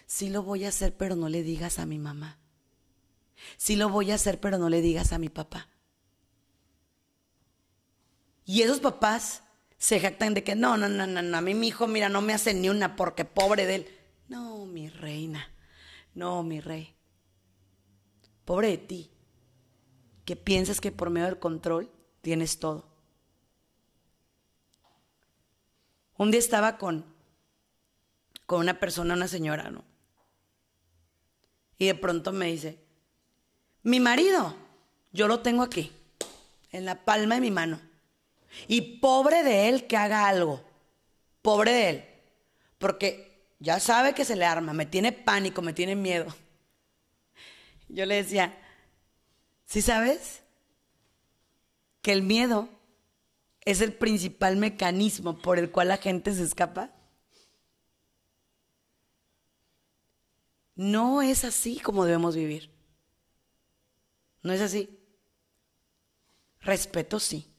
[0.05, 2.39] Sí lo voy a hacer, pero no le digas a mi mamá.
[3.57, 5.69] Sí lo voy a hacer, pero no le digas a mi papá.
[8.45, 9.43] Y esos papás
[9.77, 12.21] se jactan de que no, no, no, no, no, a mí mi hijo, mira, no
[12.21, 13.88] me hace ni una porque pobre de él.
[14.27, 15.53] No, mi reina,
[16.15, 16.95] no, mi rey.
[18.45, 19.12] Pobre de ti,
[20.25, 22.88] que piensas que por medio del control tienes todo.
[26.19, 27.05] Un día estaba con,
[28.45, 29.86] con una persona, una señora, ¿no?
[31.77, 32.77] Y de pronto me dice,
[33.84, 34.53] mi marido,
[35.13, 35.93] yo lo tengo aquí,
[36.73, 37.79] en la palma de mi mano.
[38.67, 40.62] Y pobre de él que haga algo.
[41.41, 42.05] Pobre de él.
[42.79, 46.35] Porque ya sabe que se le arma, me tiene pánico, me tiene miedo.
[47.87, 48.58] Yo le decía,
[49.65, 50.41] ¿sí sabes?
[52.02, 52.67] Que el miedo
[53.71, 56.91] es el principal mecanismo por el cual la gente se escapa.
[60.75, 62.71] No es así como debemos vivir.
[64.41, 64.97] No es así.
[66.61, 67.53] Respeto sí.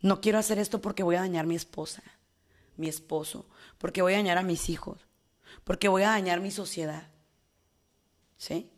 [0.00, 2.02] No quiero hacer esto porque voy a dañar a mi esposa,
[2.76, 3.46] mi esposo,
[3.78, 5.06] porque voy a dañar a mis hijos,
[5.64, 7.08] porque voy a dañar mi sociedad.
[8.36, 8.68] ¿Sí?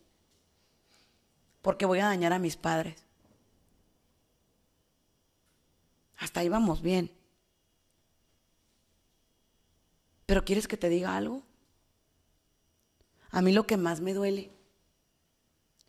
[1.63, 3.04] Porque voy a dañar a mis padres.
[6.17, 7.11] Hasta ahí vamos bien.
[10.27, 11.43] Pero ¿quieres que te diga algo?
[13.31, 14.51] A mí lo que más me duele,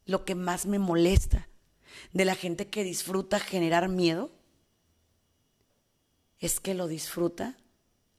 [0.06, 1.48] lo que más me molesta,
[2.12, 4.32] de la gente que disfruta generar miedo
[6.40, 7.58] es que lo disfruta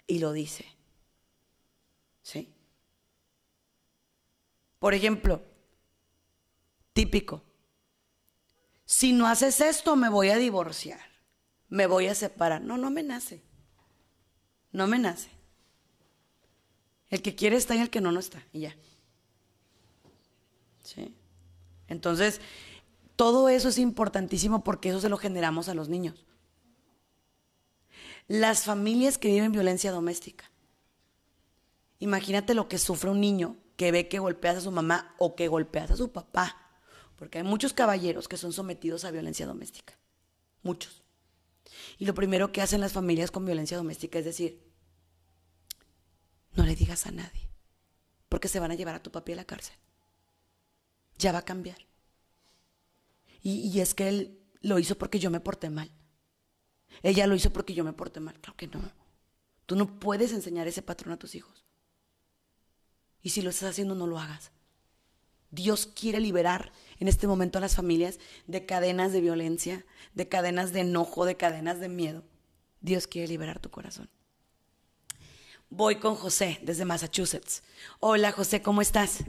[0.07, 0.67] y lo dice.
[2.23, 2.53] ¿Sí?
[4.79, 5.43] Por ejemplo,
[6.93, 7.43] típico,
[8.85, 11.16] si no haces esto me voy a divorciar,
[11.69, 12.63] me voy a separar.
[12.63, 13.43] No, no me nace.
[14.73, 15.31] No me nace.
[17.09, 18.43] El que quiere está y el que no, no está.
[18.53, 18.77] Y ya.
[20.83, 21.15] ¿Sí?
[21.89, 22.41] Entonces,
[23.17, 26.27] todo eso es importantísimo porque eso se lo generamos a los niños.
[28.29, 30.51] Las familias que viven violencia doméstica.
[31.99, 35.49] Imagínate lo que sufre un niño que ve que golpeas a su mamá o que
[35.49, 36.57] golpeas a su papá.
[37.17, 39.95] Porque hay muchos caballeros que son sometidos a violencia doméstica.
[40.63, 41.06] Muchos.
[41.99, 44.63] Y lo primero que hacen las familias con violencia doméstica es decir,
[46.53, 47.49] no le digas a nadie,
[48.29, 49.77] porque se van a llevar a tu papi a la cárcel.
[51.19, 51.87] Ya va a cambiar.
[53.43, 55.93] Y, es que él lo hizo porque yo me porté mal.
[57.03, 58.41] Ella lo hizo porque yo me porté mal.
[58.41, 58.81] Claro que no.
[59.67, 61.65] Tú no puedes enseñar ese patrón a tus hijos.
[63.23, 64.51] Y si lo estás haciendo, no lo hagas.
[65.57, 69.85] Dios quiere liberar en este momento a las familias de cadenas de violencia,
[70.15, 72.23] de cadenas de enojo, de cadenas de miedo.
[72.81, 74.09] Dios quiere liberar tu corazón.
[75.71, 77.65] Voy con José desde Massachusetts.
[78.01, 79.25] Hola José, ¿cómo estás?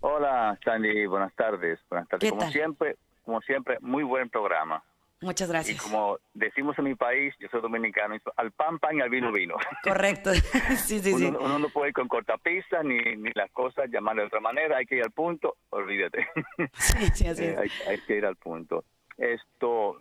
[0.00, 1.78] Hola Sandy, buenas tardes.
[1.90, 2.30] Buenas tardes.
[2.30, 4.82] Como siempre, como siempre, muy buen programa.
[5.20, 5.76] Muchas gracias.
[5.76, 9.32] Y como decimos en mi país, yo soy dominicano, al pan, pan y al vino,
[9.32, 9.56] vino.
[9.82, 10.32] Correcto.
[10.76, 11.44] sí, sí, uno, sí.
[11.44, 14.86] Uno no puede ir con cortapistas ni, ni las cosas llamar de otra manera, hay
[14.86, 16.28] que ir al punto, olvídate.
[16.74, 17.88] Sí, sí, así eh, es.
[17.88, 18.84] hay, que ir al punto.
[19.16, 20.00] Esto,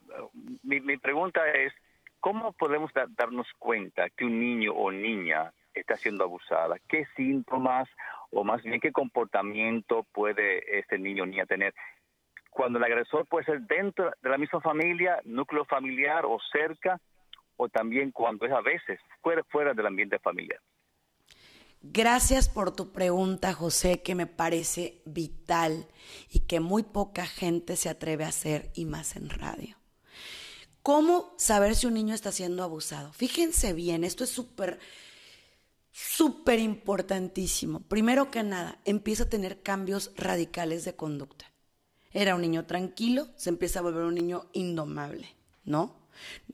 [0.64, 1.74] mi, mi pregunta es,
[2.20, 6.78] ¿cómo podemos darnos cuenta que un niño o niña está siendo abusada?
[6.88, 7.90] ¿Qué síntomas
[8.32, 11.74] o más bien qué comportamiento puede este niño o niña tener?
[12.58, 17.00] Cuando el agresor puede ser dentro de la misma familia, núcleo familiar o cerca,
[17.56, 19.00] o también cuando es a veces
[19.52, 20.60] fuera, del ambiente familiar.
[21.82, 25.86] Gracias por tu pregunta, José, que me parece vital
[26.32, 29.78] y que muy poca gente se atreve a hacer y más en radio.
[30.82, 33.14] ¿Cómo saber si un niño está siendo abusado?
[33.14, 34.80] Fíjense bien, esto es súper,
[35.92, 37.82] súper importantísimo.
[37.88, 41.46] Primero que nada, empieza a tener cambios radicales de conducta.
[42.12, 46.08] Era un niño tranquilo, se empieza a volver un niño indomable, ¿no?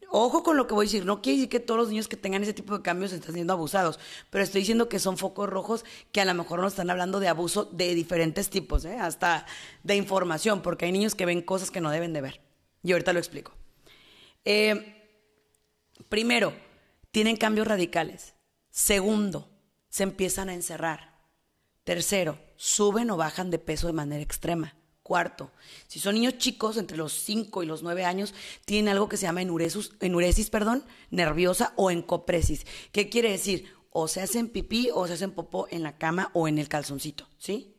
[0.09, 2.17] Ojo con lo que voy a decir, no quiere decir que todos los niños que
[2.17, 3.99] tengan ese tipo de cambios están siendo abusados,
[4.29, 7.29] pero estoy diciendo que son focos rojos que a lo mejor nos están hablando de
[7.29, 8.97] abuso de diferentes tipos, ¿eh?
[8.99, 9.45] hasta
[9.83, 12.41] de información, porque hay niños que ven cosas que no deben de ver.
[12.83, 13.53] Y ahorita lo explico.
[14.45, 15.01] Eh,
[16.09, 16.53] primero,
[17.11, 18.35] tienen cambios radicales.
[18.69, 19.49] Segundo,
[19.89, 21.17] se empiezan a encerrar.
[21.83, 24.75] Tercero, suben o bajan de peso de manera extrema.
[25.03, 25.51] Cuarto,
[25.87, 28.33] si son niños chicos, entre los 5 y los 9 años,
[28.63, 32.65] tienen algo que se llama enuresis, perdón, nerviosa o encopresis.
[32.93, 33.73] ¿Qué quiere decir?
[33.91, 37.27] O se hacen pipí o se hacen popó en la cama o en el calzoncito,
[37.37, 37.75] ¿sí?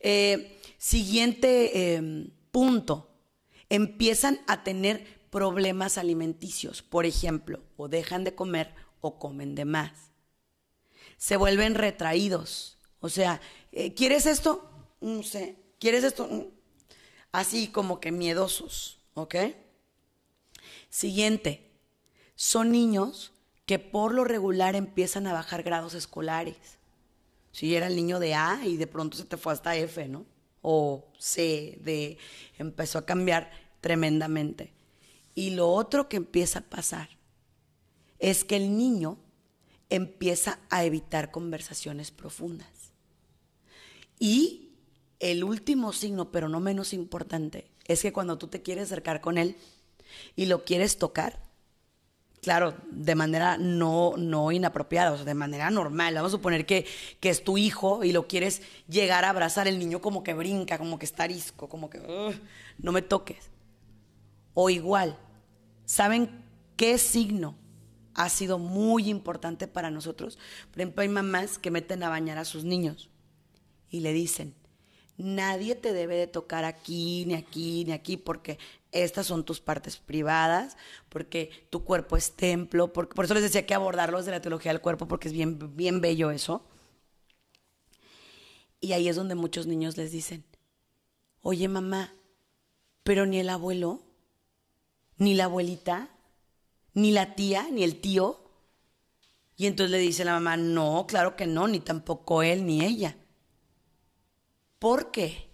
[0.00, 3.10] Eh, siguiente em, punto,
[3.70, 9.92] empiezan a tener problemas alimenticios, por ejemplo, o dejan de comer o comen de más.
[11.16, 13.40] Se vuelven retraídos, o sea,
[13.72, 14.70] eh, ¿quieres esto?
[15.00, 16.28] No sé, ¿Quieres esto?
[16.28, 16.44] Mm.
[17.32, 19.34] Así como que miedosos, ¿ok?
[20.88, 21.70] Siguiente,
[22.36, 23.32] son niños
[23.66, 26.78] que por lo regular empiezan a bajar grados escolares.
[27.52, 30.26] Si era el niño de A y de pronto se te fue hasta F, ¿no?
[30.60, 32.18] O C, D,
[32.58, 33.50] empezó a cambiar
[33.80, 34.72] tremendamente.
[35.34, 37.08] Y lo otro que empieza a pasar
[38.18, 39.18] es que el niño
[39.88, 42.92] empieza a evitar conversaciones profundas.
[44.18, 44.69] Y
[45.20, 49.38] el último signo, pero no menos importante, es que cuando tú te quieres acercar con
[49.38, 49.56] él
[50.34, 51.38] y lo quieres tocar,
[52.40, 56.14] claro, de manera no, no inapropiada, o sea, de manera normal.
[56.14, 56.86] Vamos a suponer que,
[57.20, 60.78] que es tu hijo y lo quieres llegar a abrazar, el niño como que brinca,
[60.78, 62.00] como que está arisco, como que
[62.78, 63.50] no me toques.
[64.54, 65.18] O igual,
[65.84, 66.44] ¿saben
[66.76, 67.56] qué signo
[68.14, 70.38] ha sido muy importante para nosotros?
[70.70, 73.10] Por ejemplo, hay mamás que meten a bañar a sus niños
[73.90, 74.54] y le dicen,
[75.20, 78.58] nadie te debe de tocar aquí, ni aquí, ni aquí, porque
[78.92, 80.76] estas son tus partes privadas,
[81.08, 84.72] porque tu cuerpo es templo, por, por eso les decía que abordarlo desde la teología
[84.72, 86.64] del cuerpo, porque es bien, bien bello eso.
[88.80, 90.44] Y ahí es donde muchos niños les dicen,
[91.42, 92.14] oye mamá,
[93.02, 94.00] pero ni el abuelo,
[95.18, 96.08] ni la abuelita,
[96.94, 98.40] ni la tía, ni el tío.
[99.56, 103.16] Y entonces le dice la mamá, no, claro que no, ni tampoco él, ni ella.
[104.80, 105.48] ¿Por qué?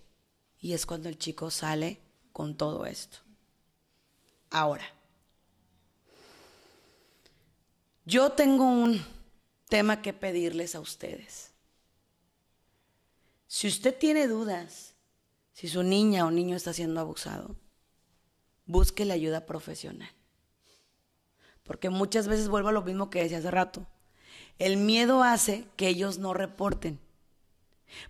[0.58, 2.00] Y es cuando el chico sale
[2.32, 3.18] con todo esto.
[4.48, 4.86] Ahora,
[8.06, 9.04] yo tengo un
[9.68, 11.50] tema que pedirles a ustedes.
[13.48, 14.94] Si usted tiene dudas
[15.52, 17.56] si su niña o niño está siendo abusado,
[18.66, 20.10] busque la ayuda profesional.
[21.64, 23.86] Porque muchas veces vuelvo a lo mismo que decía hace rato.
[24.58, 27.00] El miedo hace que ellos no reporten.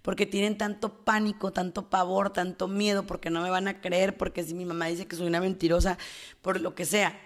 [0.03, 4.43] Porque tienen tanto pánico, tanto pavor, tanto miedo, porque no me van a creer, porque
[4.45, 5.99] si mi mamá dice que soy una mentirosa,
[6.43, 7.19] por lo que sea.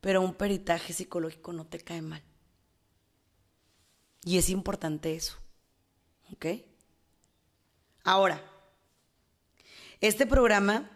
[0.00, 2.22] Pero un peritaje psicológico no te cae mal.
[4.24, 5.38] Y es importante eso.
[6.32, 6.46] ¿Ok?
[8.02, 8.42] Ahora,
[10.00, 10.90] este programa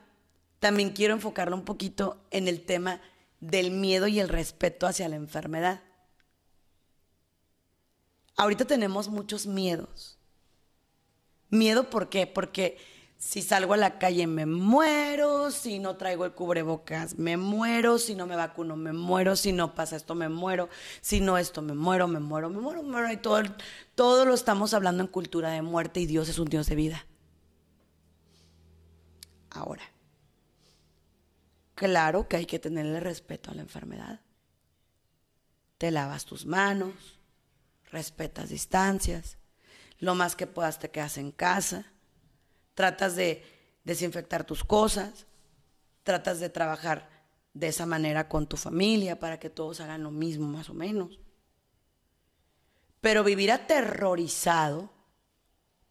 [0.59, 3.01] también quiero enfocarlo un poquito en el tema
[3.40, 5.82] del miedo y el respeto hacia la enfermedad.
[8.39, 10.16] Ahorita tenemos muchos miedos.
[11.51, 12.28] ¿Miedo por qué?
[12.28, 12.78] Porque
[13.18, 18.14] si salgo a la calle me muero, si no traigo el cubrebocas me muero, si
[18.14, 20.68] no me vacuno me muero, si no pasa esto me muero,
[21.01, 23.12] si no esto me muero, me muero, me muero, me muero.
[23.12, 23.43] Y todo,
[23.97, 27.07] todo lo estamos hablando en cultura de muerte y Dios es un Dios de vida.
[29.51, 29.82] Ahora,
[31.74, 34.20] claro que hay que tenerle respeto a la enfermedad.
[35.76, 37.17] Te lavas tus manos,
[37.91, 39.39] respetas distancias,
[39.99, 41.86] lo más que puedas te quedas en casa,
[42.74, 43.45] tratas de
[43.84, 45.26] desinfectar tus cosas,
[46.03, 47.09] tratas de trabajar
[47.55, 51.18] de esa manera con tu familia para que todos hagan lo mismo más o menos.
[53.01, 54.91] Pero vivir aterrorizado,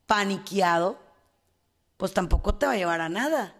[0.06, 1.00] paniqueado,
[1.98, 3.56] pues tampoco te va a llevar a nada.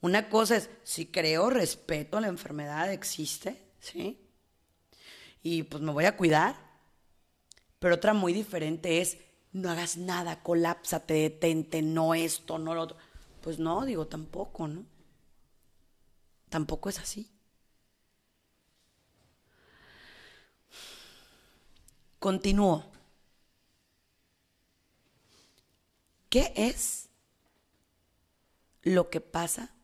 [0.00, 4.28] Una cosa es, si creo, respeto, la enfermedad existe, ¿sí?
[5.42, 6.63] Y pues me voy a cuidar.
[7.84, 9.18] Pero otra muy diferente es,
[9.52, 12.96] no hagas nada, colápsate, detente, no esto, no lo otro.
[13.42, 14.86] Pues no, digo, tampoco, ¿no?
[16.48, 17.30] Tampoco es así.
[22.18, 22.86] Continúo.
[26.30, 27.10] ¿Qué es
[28.80, 29.74] lo que pasa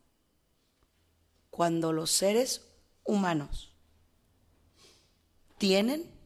[1.50, 2.66] cuando los seres
[3.04, 3.74] humanos
[5.58, 6.18] tienen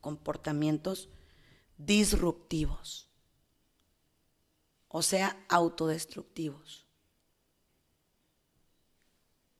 [0.00, 1.08] comportamientos
[1.76, 3.08] disruptivos,
[4.88, 6.86] o sea, autodestructivos,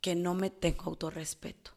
[0.00, 1.72] que no me tengo autorrespeto.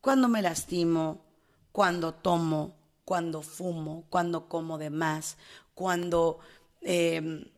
[0.00, 1.24] Cuando me lastimo,
[1.72, 5.36] cuando tomo, cuando fumo, cuando como de más,
[5.74, 6.38] cuando
[6.80, 7.50] eh,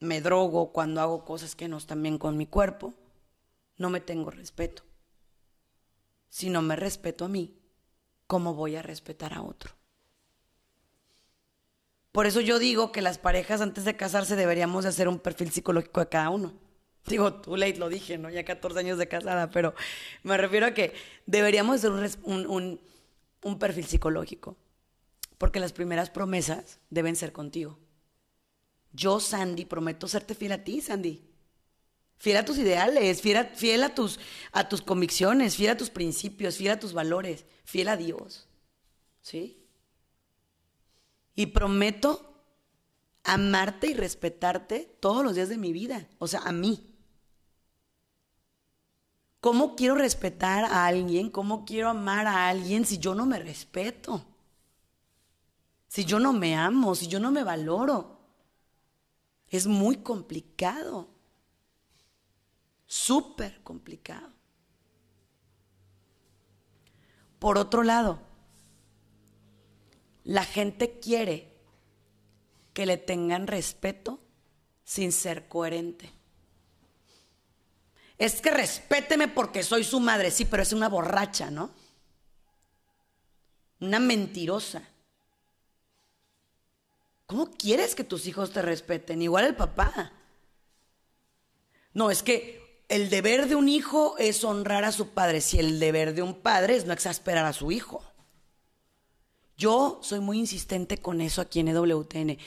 [0.00, 2.94] me drogo, cuando hago cosas que no están bien con mi cuerpo,
[3.76, 4.82] no me tengo respeto.
[6.28, 7.58] Si no me respeto a mí,
[8.26, 9.72] ¿cómo voy a respetar a otro?
[12.12, 15.50] Por eso yo digo que las parejas antes de casarse deberíamos de hacer un perfil
[15.50, 16.54] psicológico de cada uno.
[17.06, 18.30] Digo, tú late lo dije, ¿no?
[18.30, 19.74] Ya 14 años de casada, pero
[20.22, 20.94] me refiero a que
[21.26, 21.90] deberíamos hacer
[22.22, 22.80] un,
[23.42, 24.56] un perfil psicológico.
[25.38, 27.78] Porque las primeras promesas deben ser contigo.
[28.92, 31.33] Yo, Sandy, prometo serte fiel a ti, Sandy.
[32.18, 34.18] Fiel a tus ideales, fiel, a, fiel a, tus,
[34.52, 38.48] a tus convicciones, fiel a tus principios, fiel a tus valores, fiel a Dios.
[39.20, 39.62] ¿Sí?
[41.34, 42.34] Y prometo
[43.24, 46.08] amarte y respetarte todos los días de mi vida.
[46.18, 46.90] O sea, a mí.
[49.40, 51.30] ¿Cómo quiero respetar a alguien?
[51.30, 54.24] ¿Cómo quiero amar a alguien si yo no me respeto?
[55.88, 58.18] Si yo no me amo, si yo no me valoro.
[59.48, 61.08] Es muy complicado.
[62.94, 64.28] Súper complicado.
[67.40, 68.20] Por otro lado,
[70.22, 71.52] la gente quiere
[72.72, 74.20] que le tengan respeto
[74.84, 76.12] sin ser coherente.
[78.16, 81.72] Es que respéteme porque soy su madre, sí, pero es una borracha, ¿no?
[83.80, 84.88] Una mentirosa.
[87.26, 89.20] ¿Cómo quieres que tus hijos te respeten?
[89.20, 90.12] Igual el papá.
[91.92, 95.40] No, es que el deber de un hijo es honrar a su padre.
[95.40, 98.02] Si el deber de un padre es no exasperar a su hijo.
[99.56, 102.38] Yo soy muy insistente con eso aquí en EWTN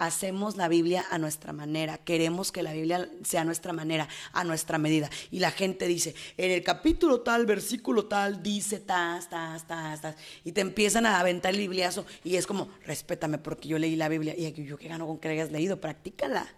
[0.00, 4.44] hacemos la Biblia a nuestra manera, queremos que la Biblia sea a nuestra manera, a
[4.44, 5.10] nuestra medida.
[5.30, 10.16] Y la gente dice, en el capítulo tal, versículo tal, dice tas, tas, tas, tas.
[10.42, 14.08] Y te empiezan a aventar el bibliazo y es como, respétame porque yo leí la
[14.08, 14.34] Biblia.
[14.36, 16.48] Y yo qué gano con que la hayas leído, practícala.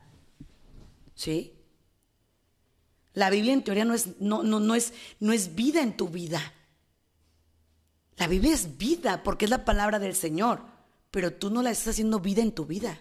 [1.17, 1.53] ¿Sí?
[3.15, 6.09] La Biblia en teoría no es, no, no, no, es, no es vida en tu
[6.09, 6.41] vida.
[8.17, 10.63] La Biblia es vida porque es la palabra del Señor,
[11.11, 13.01] pero tú no la estás haciendo vida en tu vida.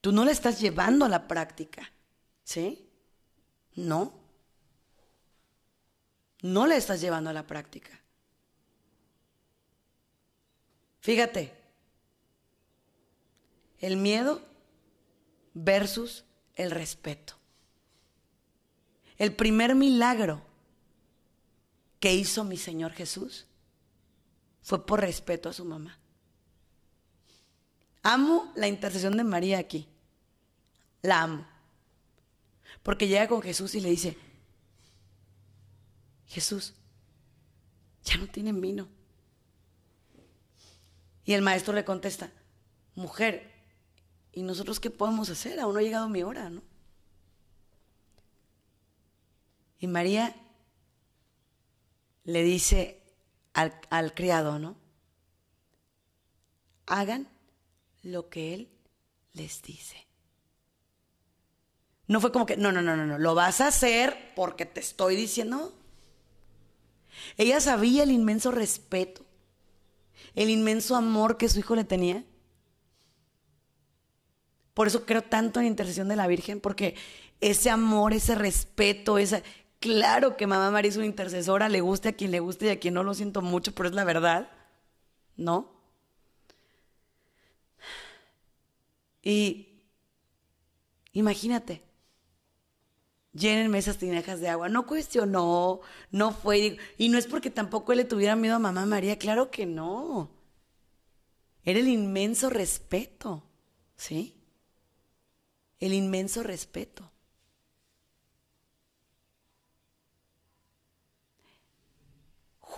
[0.00, 1.90] Tú no la estás llevando a la práctica,
[2.44, 2.88] ¿sí?
[3.74, 4.12] No.
[6.42, 8.00] No la estás llevando a la práctica.
[11.00, 11.52] Fíjate,
[13.78, 14.42] el miedo
[15.54, 16.24] versus
[16.54, 17.37] el respeto.
[19.18, 20.42] El primer milagro
[22.00, 23.46] que hizo mi Señor Jesús
[24.62, 25.98] fue por respeto a su mamá.
[28.02, 29.88] Amo la intercesión de María aquí.
[31.02, 31.46] La amo.
[32.82, 34.16] Porque llega con Jesús y le dice,
[36.28, 36.74] Jesús,
[38.04, 38.88] ya no tienen vino.
[41.24, 42.30] Y el maestro le contesta,
[42.94, 43.52] mujer,
[44.32, 45.60] ¿y nosotros qué podemos hacer?
[45.60, 46.62] Aún no ha llegado mi hora, ¿no?
[49.78, 50.34] Y María
[52.24, 53.02] le dice
[53.54, 54.76] al, criado, ¿no?
[56.86, 57.28] Hagan
[58.02, 58.68] lo que él
[59.32, 60.06] les dice.
[62.06, 64.80] No fue como que, no, no, no, no, no, lo vas a hacer porque te
[64.80, 65.74] estoy diciendo.
[67.36, 69.24] Ella sabía el inmenso respeto,
[70.34, 72.24] el inmenso amor que su hijo le tenía.
[74.72, 76.94] Por eso creo tanto en la intercesión de la Virgen, porque
[77.40, 79.42] ese amor, ese respeto, esa...
[79.80, 82.80] Claro que mamá María es una intercesora, le guste a quien le guste y a
[82.80, 84.48] quien no lo siento mucho, pero es la verdad,
[85.36, 85.70] ¿no?
[89.22, 89.68] Y
[91.12, 91.82] imagínate,
[93.32, 94.68] llénenme esas tinajas de agua.
[94.68, 96.76] No cuestionó, no fue.
[96.98, 100.30] Y no es porque tampoco él le tuviera miedo a mamá María, claro que no.
[101.64, 103.44] Era el inmenso respeto,
[103.96, 104.34] ¿sí?
[105.80, 107.10] El inmenso respeto.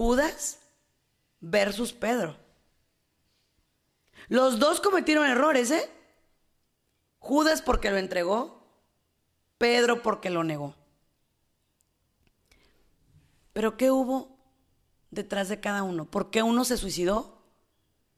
[0.00, 0.58] Judas
[1.40, 2.34] versus Pedro.
[4.28, 5.90] Los dos cometieron errores, ¿eh?
[7.18, 8.66] Judas porque lo entregó,
[9.58, 10.74] Pedro porque lo negó.
[13.52, 14.38] Pero ¿qué hubo
[15.10, 16.10] detrás de cada uno?
[16.10, 17.42] ¿Por qué uno se suicidó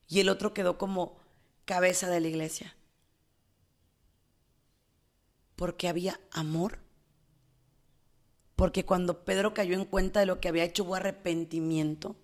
[0.07, 1.16] y el otro quedó como
[1.64, 2.76] cabeza de la iglesia?
[5.57, 6.78] Porque había amor.
[8.62, 12.14] Porque cuando Pedro cayó en cuenta de lo que había hecho hubo arrepentimiento.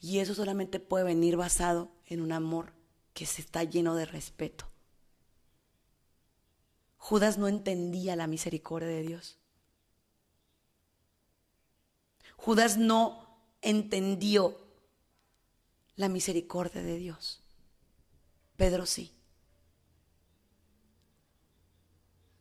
[0.00, 2.74] Y eso solamente puede venir basado en un amor
[3.12, 4.68] que se está lleno de respeto.
[6.96, 9.36] Judas no entendía la misericordia de Dios.
[12.36, 13.26] Judas no
[13.60, 14.56] entendió
[15.96, 17.42] la misericordia de Dios.
[18.56, 19.12] Pedro sí.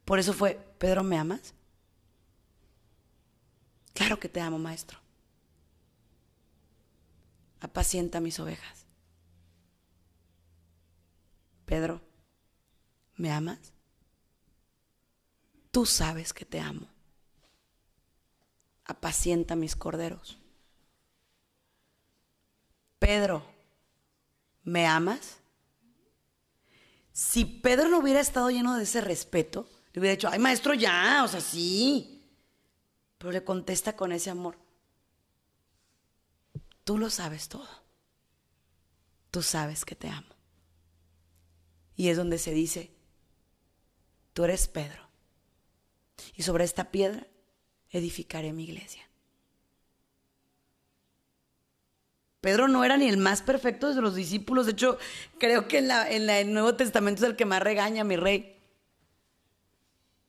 [0.05, 1.55] Por eso fue, Pedro, ¿me amas?
[3.97, 4.99] Claro que te amo, maestro.
[7.59, 8.85] Apacienta mis ovejas.
[11.65, 11.99] Pedro,
[13.15, 13.57] ¿me amas?
[15.71, 16.87] Tú sabes que te amo.
[18.85, 20.37] Apacienta mis corderos.
[22.99, 23.43] Pedro,
[24.63, 25.37] ¿me amas?
[27.11, 31.23] Si Pedro no hubiera estado lleno de ese respeto, le hubiera dicho, ay maestro, ya,
[31.23, 32.16] o sea, sí.
[33.17, 34.57] Pero le contesta con ese amor.
[36.83, 37.67] Tú lo sabes todo.
[39.31, 40.35] Tú sabes que te amo.
[41.95, 42.91] Y es donde se dice,
[44.33, 45.07] tú eres Pedro
[46.35, 47.27] y sobre esta piedra
[47.89, 49.03] edificaré mi iglesia.
[52.41, 54.97] Pedro no era ni el más perfecto de los discípulos, de hecho
[55.39, 58.61] creo que en, el Nuevo Testamento es el que más regaña a mi rey,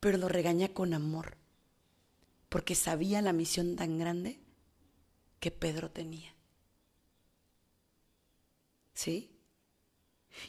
[0.00, 1.36] pero lo regaña con amor,
[2.48, 4.40] porque sabía la misión tan grande
[5.40, 6.34] que Pedro tenía.
[8.94, 9.30] ¿Sí?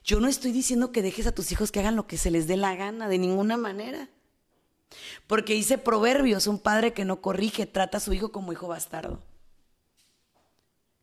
[0.04, 2.48] Yo no estoy diciendo que dejes a tus hijos que hagan lo que se les
[2.48, 4.10] dé la gana, de ninguna manera.
[5.28, 9.24] Porque dice Proverbios, un padre que no corrige trata a su hijo como hijo bastardo.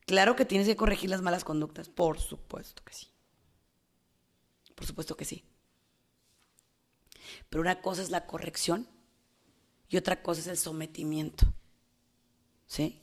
[0.06, 3.08] Claro que tienes que corregir las malas conductas, por supuesto que sí.
[4.74, 5.44] Por supuesto que sí.
[7.48, 8.88] Pero una cosa es la corrección
[9.88, 11.46] y otra cosa es el sometimiento.
[12.66, 13.00] ¿Sí?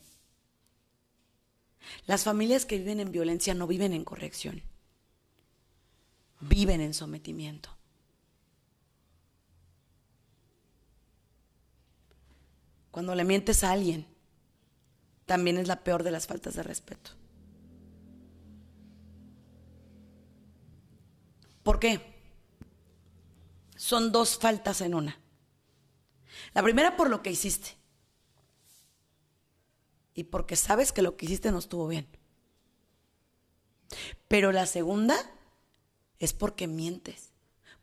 [2.06, 4.62] Las familias que viven en violencia no viven en corrección,
[6.40, 7.70] viven en sometimiento.
[12.92, 14.06] Cuando le mientes a alguien,
[15.26, 17.12] también es la peor de las faltas de respeto.
[21.64, 22.14] ¿Por qué?
[23.76, 25.23] Son dos faltas en una.
[26.54, 27.76] La primera por lo que hiciste.
[30.14, 32.08] Y porque sabes que lo que hiciste no estuvo bien.
[34.28, 35.16] Pero la segunda
[36.20, 37.32] es porque mientes,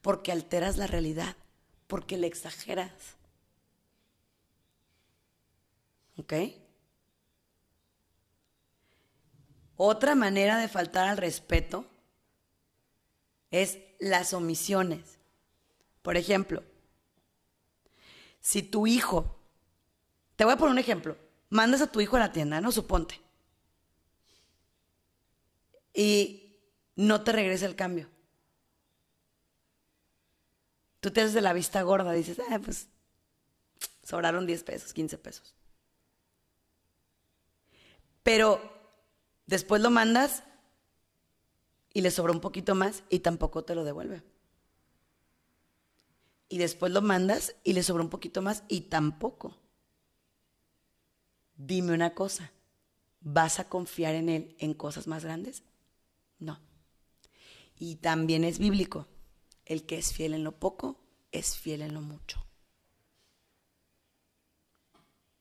[0.00, 1.36] porque alteras la realidad,
[1.86, 3.16] porque le exageras.
[6.16, 6.34] ¿Ok?
[9.76, 11.86] Otra manera de faltar al respeto
[13.50, 15.18] es las omisiones.
[16.02, 16.62] Por ejemplo,
[18.40, 19.38] si tu hijo,
[20.36, 21.16] te voy a poner un ejemplo,
[21.48, 23.20] mandas a tu hijo a la tienda, no suponte,
[25.92, 26.58] y
[26.96, 28.08] no te regresa el cambio.
[31.00, 32.88] Tú te haces de la vista gorda, dices, ah, pues
[34.02, 35.54] sobraron 10 pesos, 15 pesos.
[38.22, 38.60] Pero
[39.46, 40.42] después lo mandas
[41.92, 44.22] y le sobra un poquito más y tampoco te lo devuelve.
[46.50, 49.56] Y después lo mandas y le sobra un poquito más y tampoco.
[51.56, 52.52] Dime una cosa,
[53.20, 55.62] ¿vas a confiar en él en cosas más grandes?
[56.40, 56.60] No.
[57.78, 59.06] Y también es bíblico,
[59.64, 62.44] el que es fiel en lo poco, es fiel en lo mucho.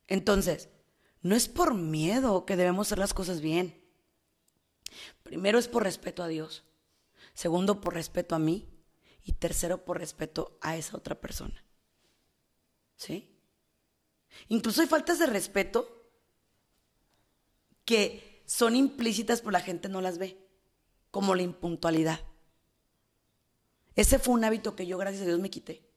[0.07, 0.70] Entonces,
[1.24, 3.84] no es por miedo que debemos hacer las cosas bien.
[5.24, 6.66] Primero es por respeto a Dios.
[7.34, 8.69] Segundo, por respeto a mí.
[9.30, 11.64] Y tercero, por respeto a esa otra persona.
[12.96, 13.38] ¿Sí?
[14.48, 16.10] Incluso hay faltas de respeto
[17.86, 20.44] que son implícitas, pero la gente no las ve,
[21.12, 22.20] como la impuntualidad.
[23.96, 25.88] Ese fue un hábito que yo, gracias a Dios, me quité.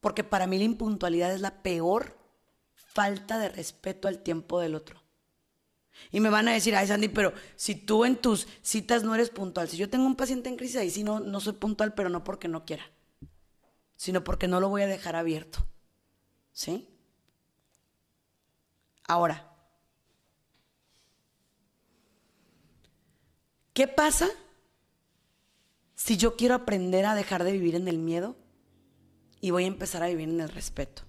[0.00, 2.16] Porque para mí la impuntualidad es la peor
[2.72, 5.02] falta de respeto al tiempo del otro.
[6.10, 9.30] Y me van a decir, ay Sandy, pero si tú en tus citas no eres
[9.30, 12.08] puntual, si yo tengo un paciente en crisis, ahí sí no, no soy puntual, pero
[12.08, 12.84] no porque no quiera,
[13.96, 15.64] sino porque no lo voy a dejar abierto.
[16.52, 16.88] ¿Sí?
[19.06, 19.52] Ahora,
[23.72, 24.28] ¿qué pasa
[25.94, 28.36] si yo quiero aprender a dejar de vivir en el miedo
[29.40, 31.02] y voy a empezar a vivir en el respeto?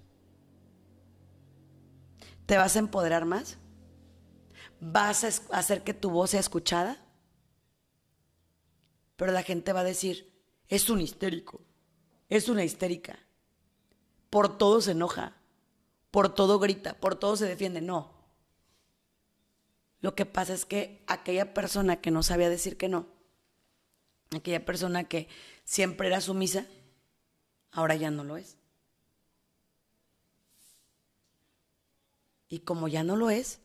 [2.45, 3.57] ¿Te vas a empoderar más?
[4.83, 7.05] ¿Vas a hacer que tu voz sea escuchada?
[9.15, 10.33] Pero la gente va a decir,
[10.67, 11.61] es un histérico,
[12.29, 13.19] es una histérica.
[14.31, 15.37] Por todo se enoja,
[16.09, 17.79] por todo grita, por todo se defiende.
[17.79, 18.11] No.
[19.99, 23.05] Lo que pasa es que aquella persona que no sabía decir que no,
[24.31, 25.27] aquella persona que
[25.63, 26.65] siempre era sumisa,
[27.69, 28.57] ahora ya no lo es.
[32.49, 33.59] Y como ya no lo es,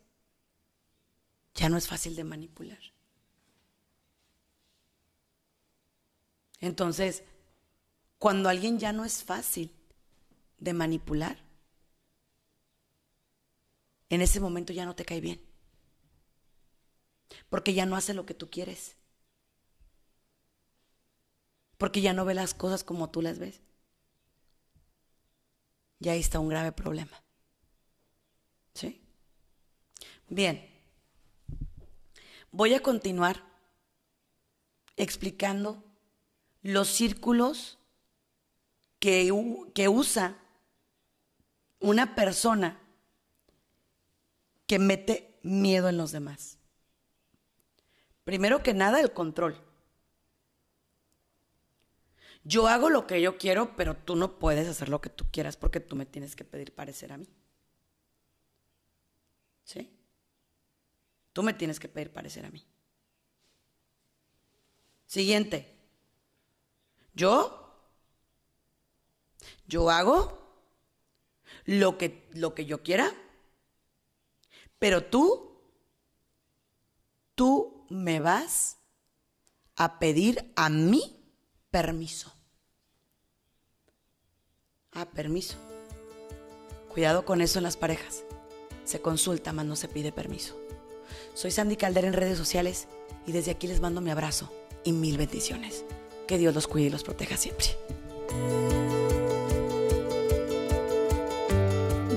[1.57, 2.79] ya no es fácil de manipular.
[6.61, 7.25] Entonces,
[8.19, 9.73] cuando alguien ya no es fácil
[10.59, 11.39] de manipular,
[14.09, 15.41] en ese momento ya no te cae bien.
[17.49, 18.97] Porque ya no hace lo que tú quieres.
[21.79, 23.61] Porque ya no ve las cosas como tú las ves.
[26.01, 27.23] Y ahí está un grave problema.
[28.75, 29.01] ¿Sí?
[30.29, 30.76] Bien.
[32.57, 33.45] Voy a continuar
[34.97, 35.85] explicando
[36.63, 37.79] los círculos
[38.99, 39.31] que,
[39.75, 40.39] que usa
[41.81, 42.81] una persona
[44.67, 46.57] que mete miedo en los demás.
[48.25, 49.63] Primero que nada, el control.
[52.43, 55.59] Yo hago lo que yo quiero, pero tú no puedes hacer lo que tú quieras
[55.59, 57.29] porque tú me tienes que pedir parecer a mí.
[59.63, 59.96] ¿Sí?
[61.37, 62.67] Tú me tienes que pedir parecer a mí.
[65.05, 65.79] Siguiente.
[67.13, 67.77] Yo,
[69.67, 70.39] yo hago
[71.67, 73.13] lo que, lo que yo quiera,
[74.79, 75.61] pero tú,
[77.35, 78.79] tú me vas
[79.75, 81.23] a pedir a mí
[81.71, 82.33] permiso.
[84.93, 85.59] Ah, permiso.
[86.95, 88.25] Cuidado con eso en las parejas.
[88.85, 90.66] Se consulta, mas no se pide permiso.
[91.35, 92.89] Soy Sandy Caldera en redes sociales
[93.27, 94.51] y desde aquí les mando mi abrazo
[94.85, 95.85] y mil bendiciones.
[96.27, 97.67] Que Dios los cuide y los proteja siempre.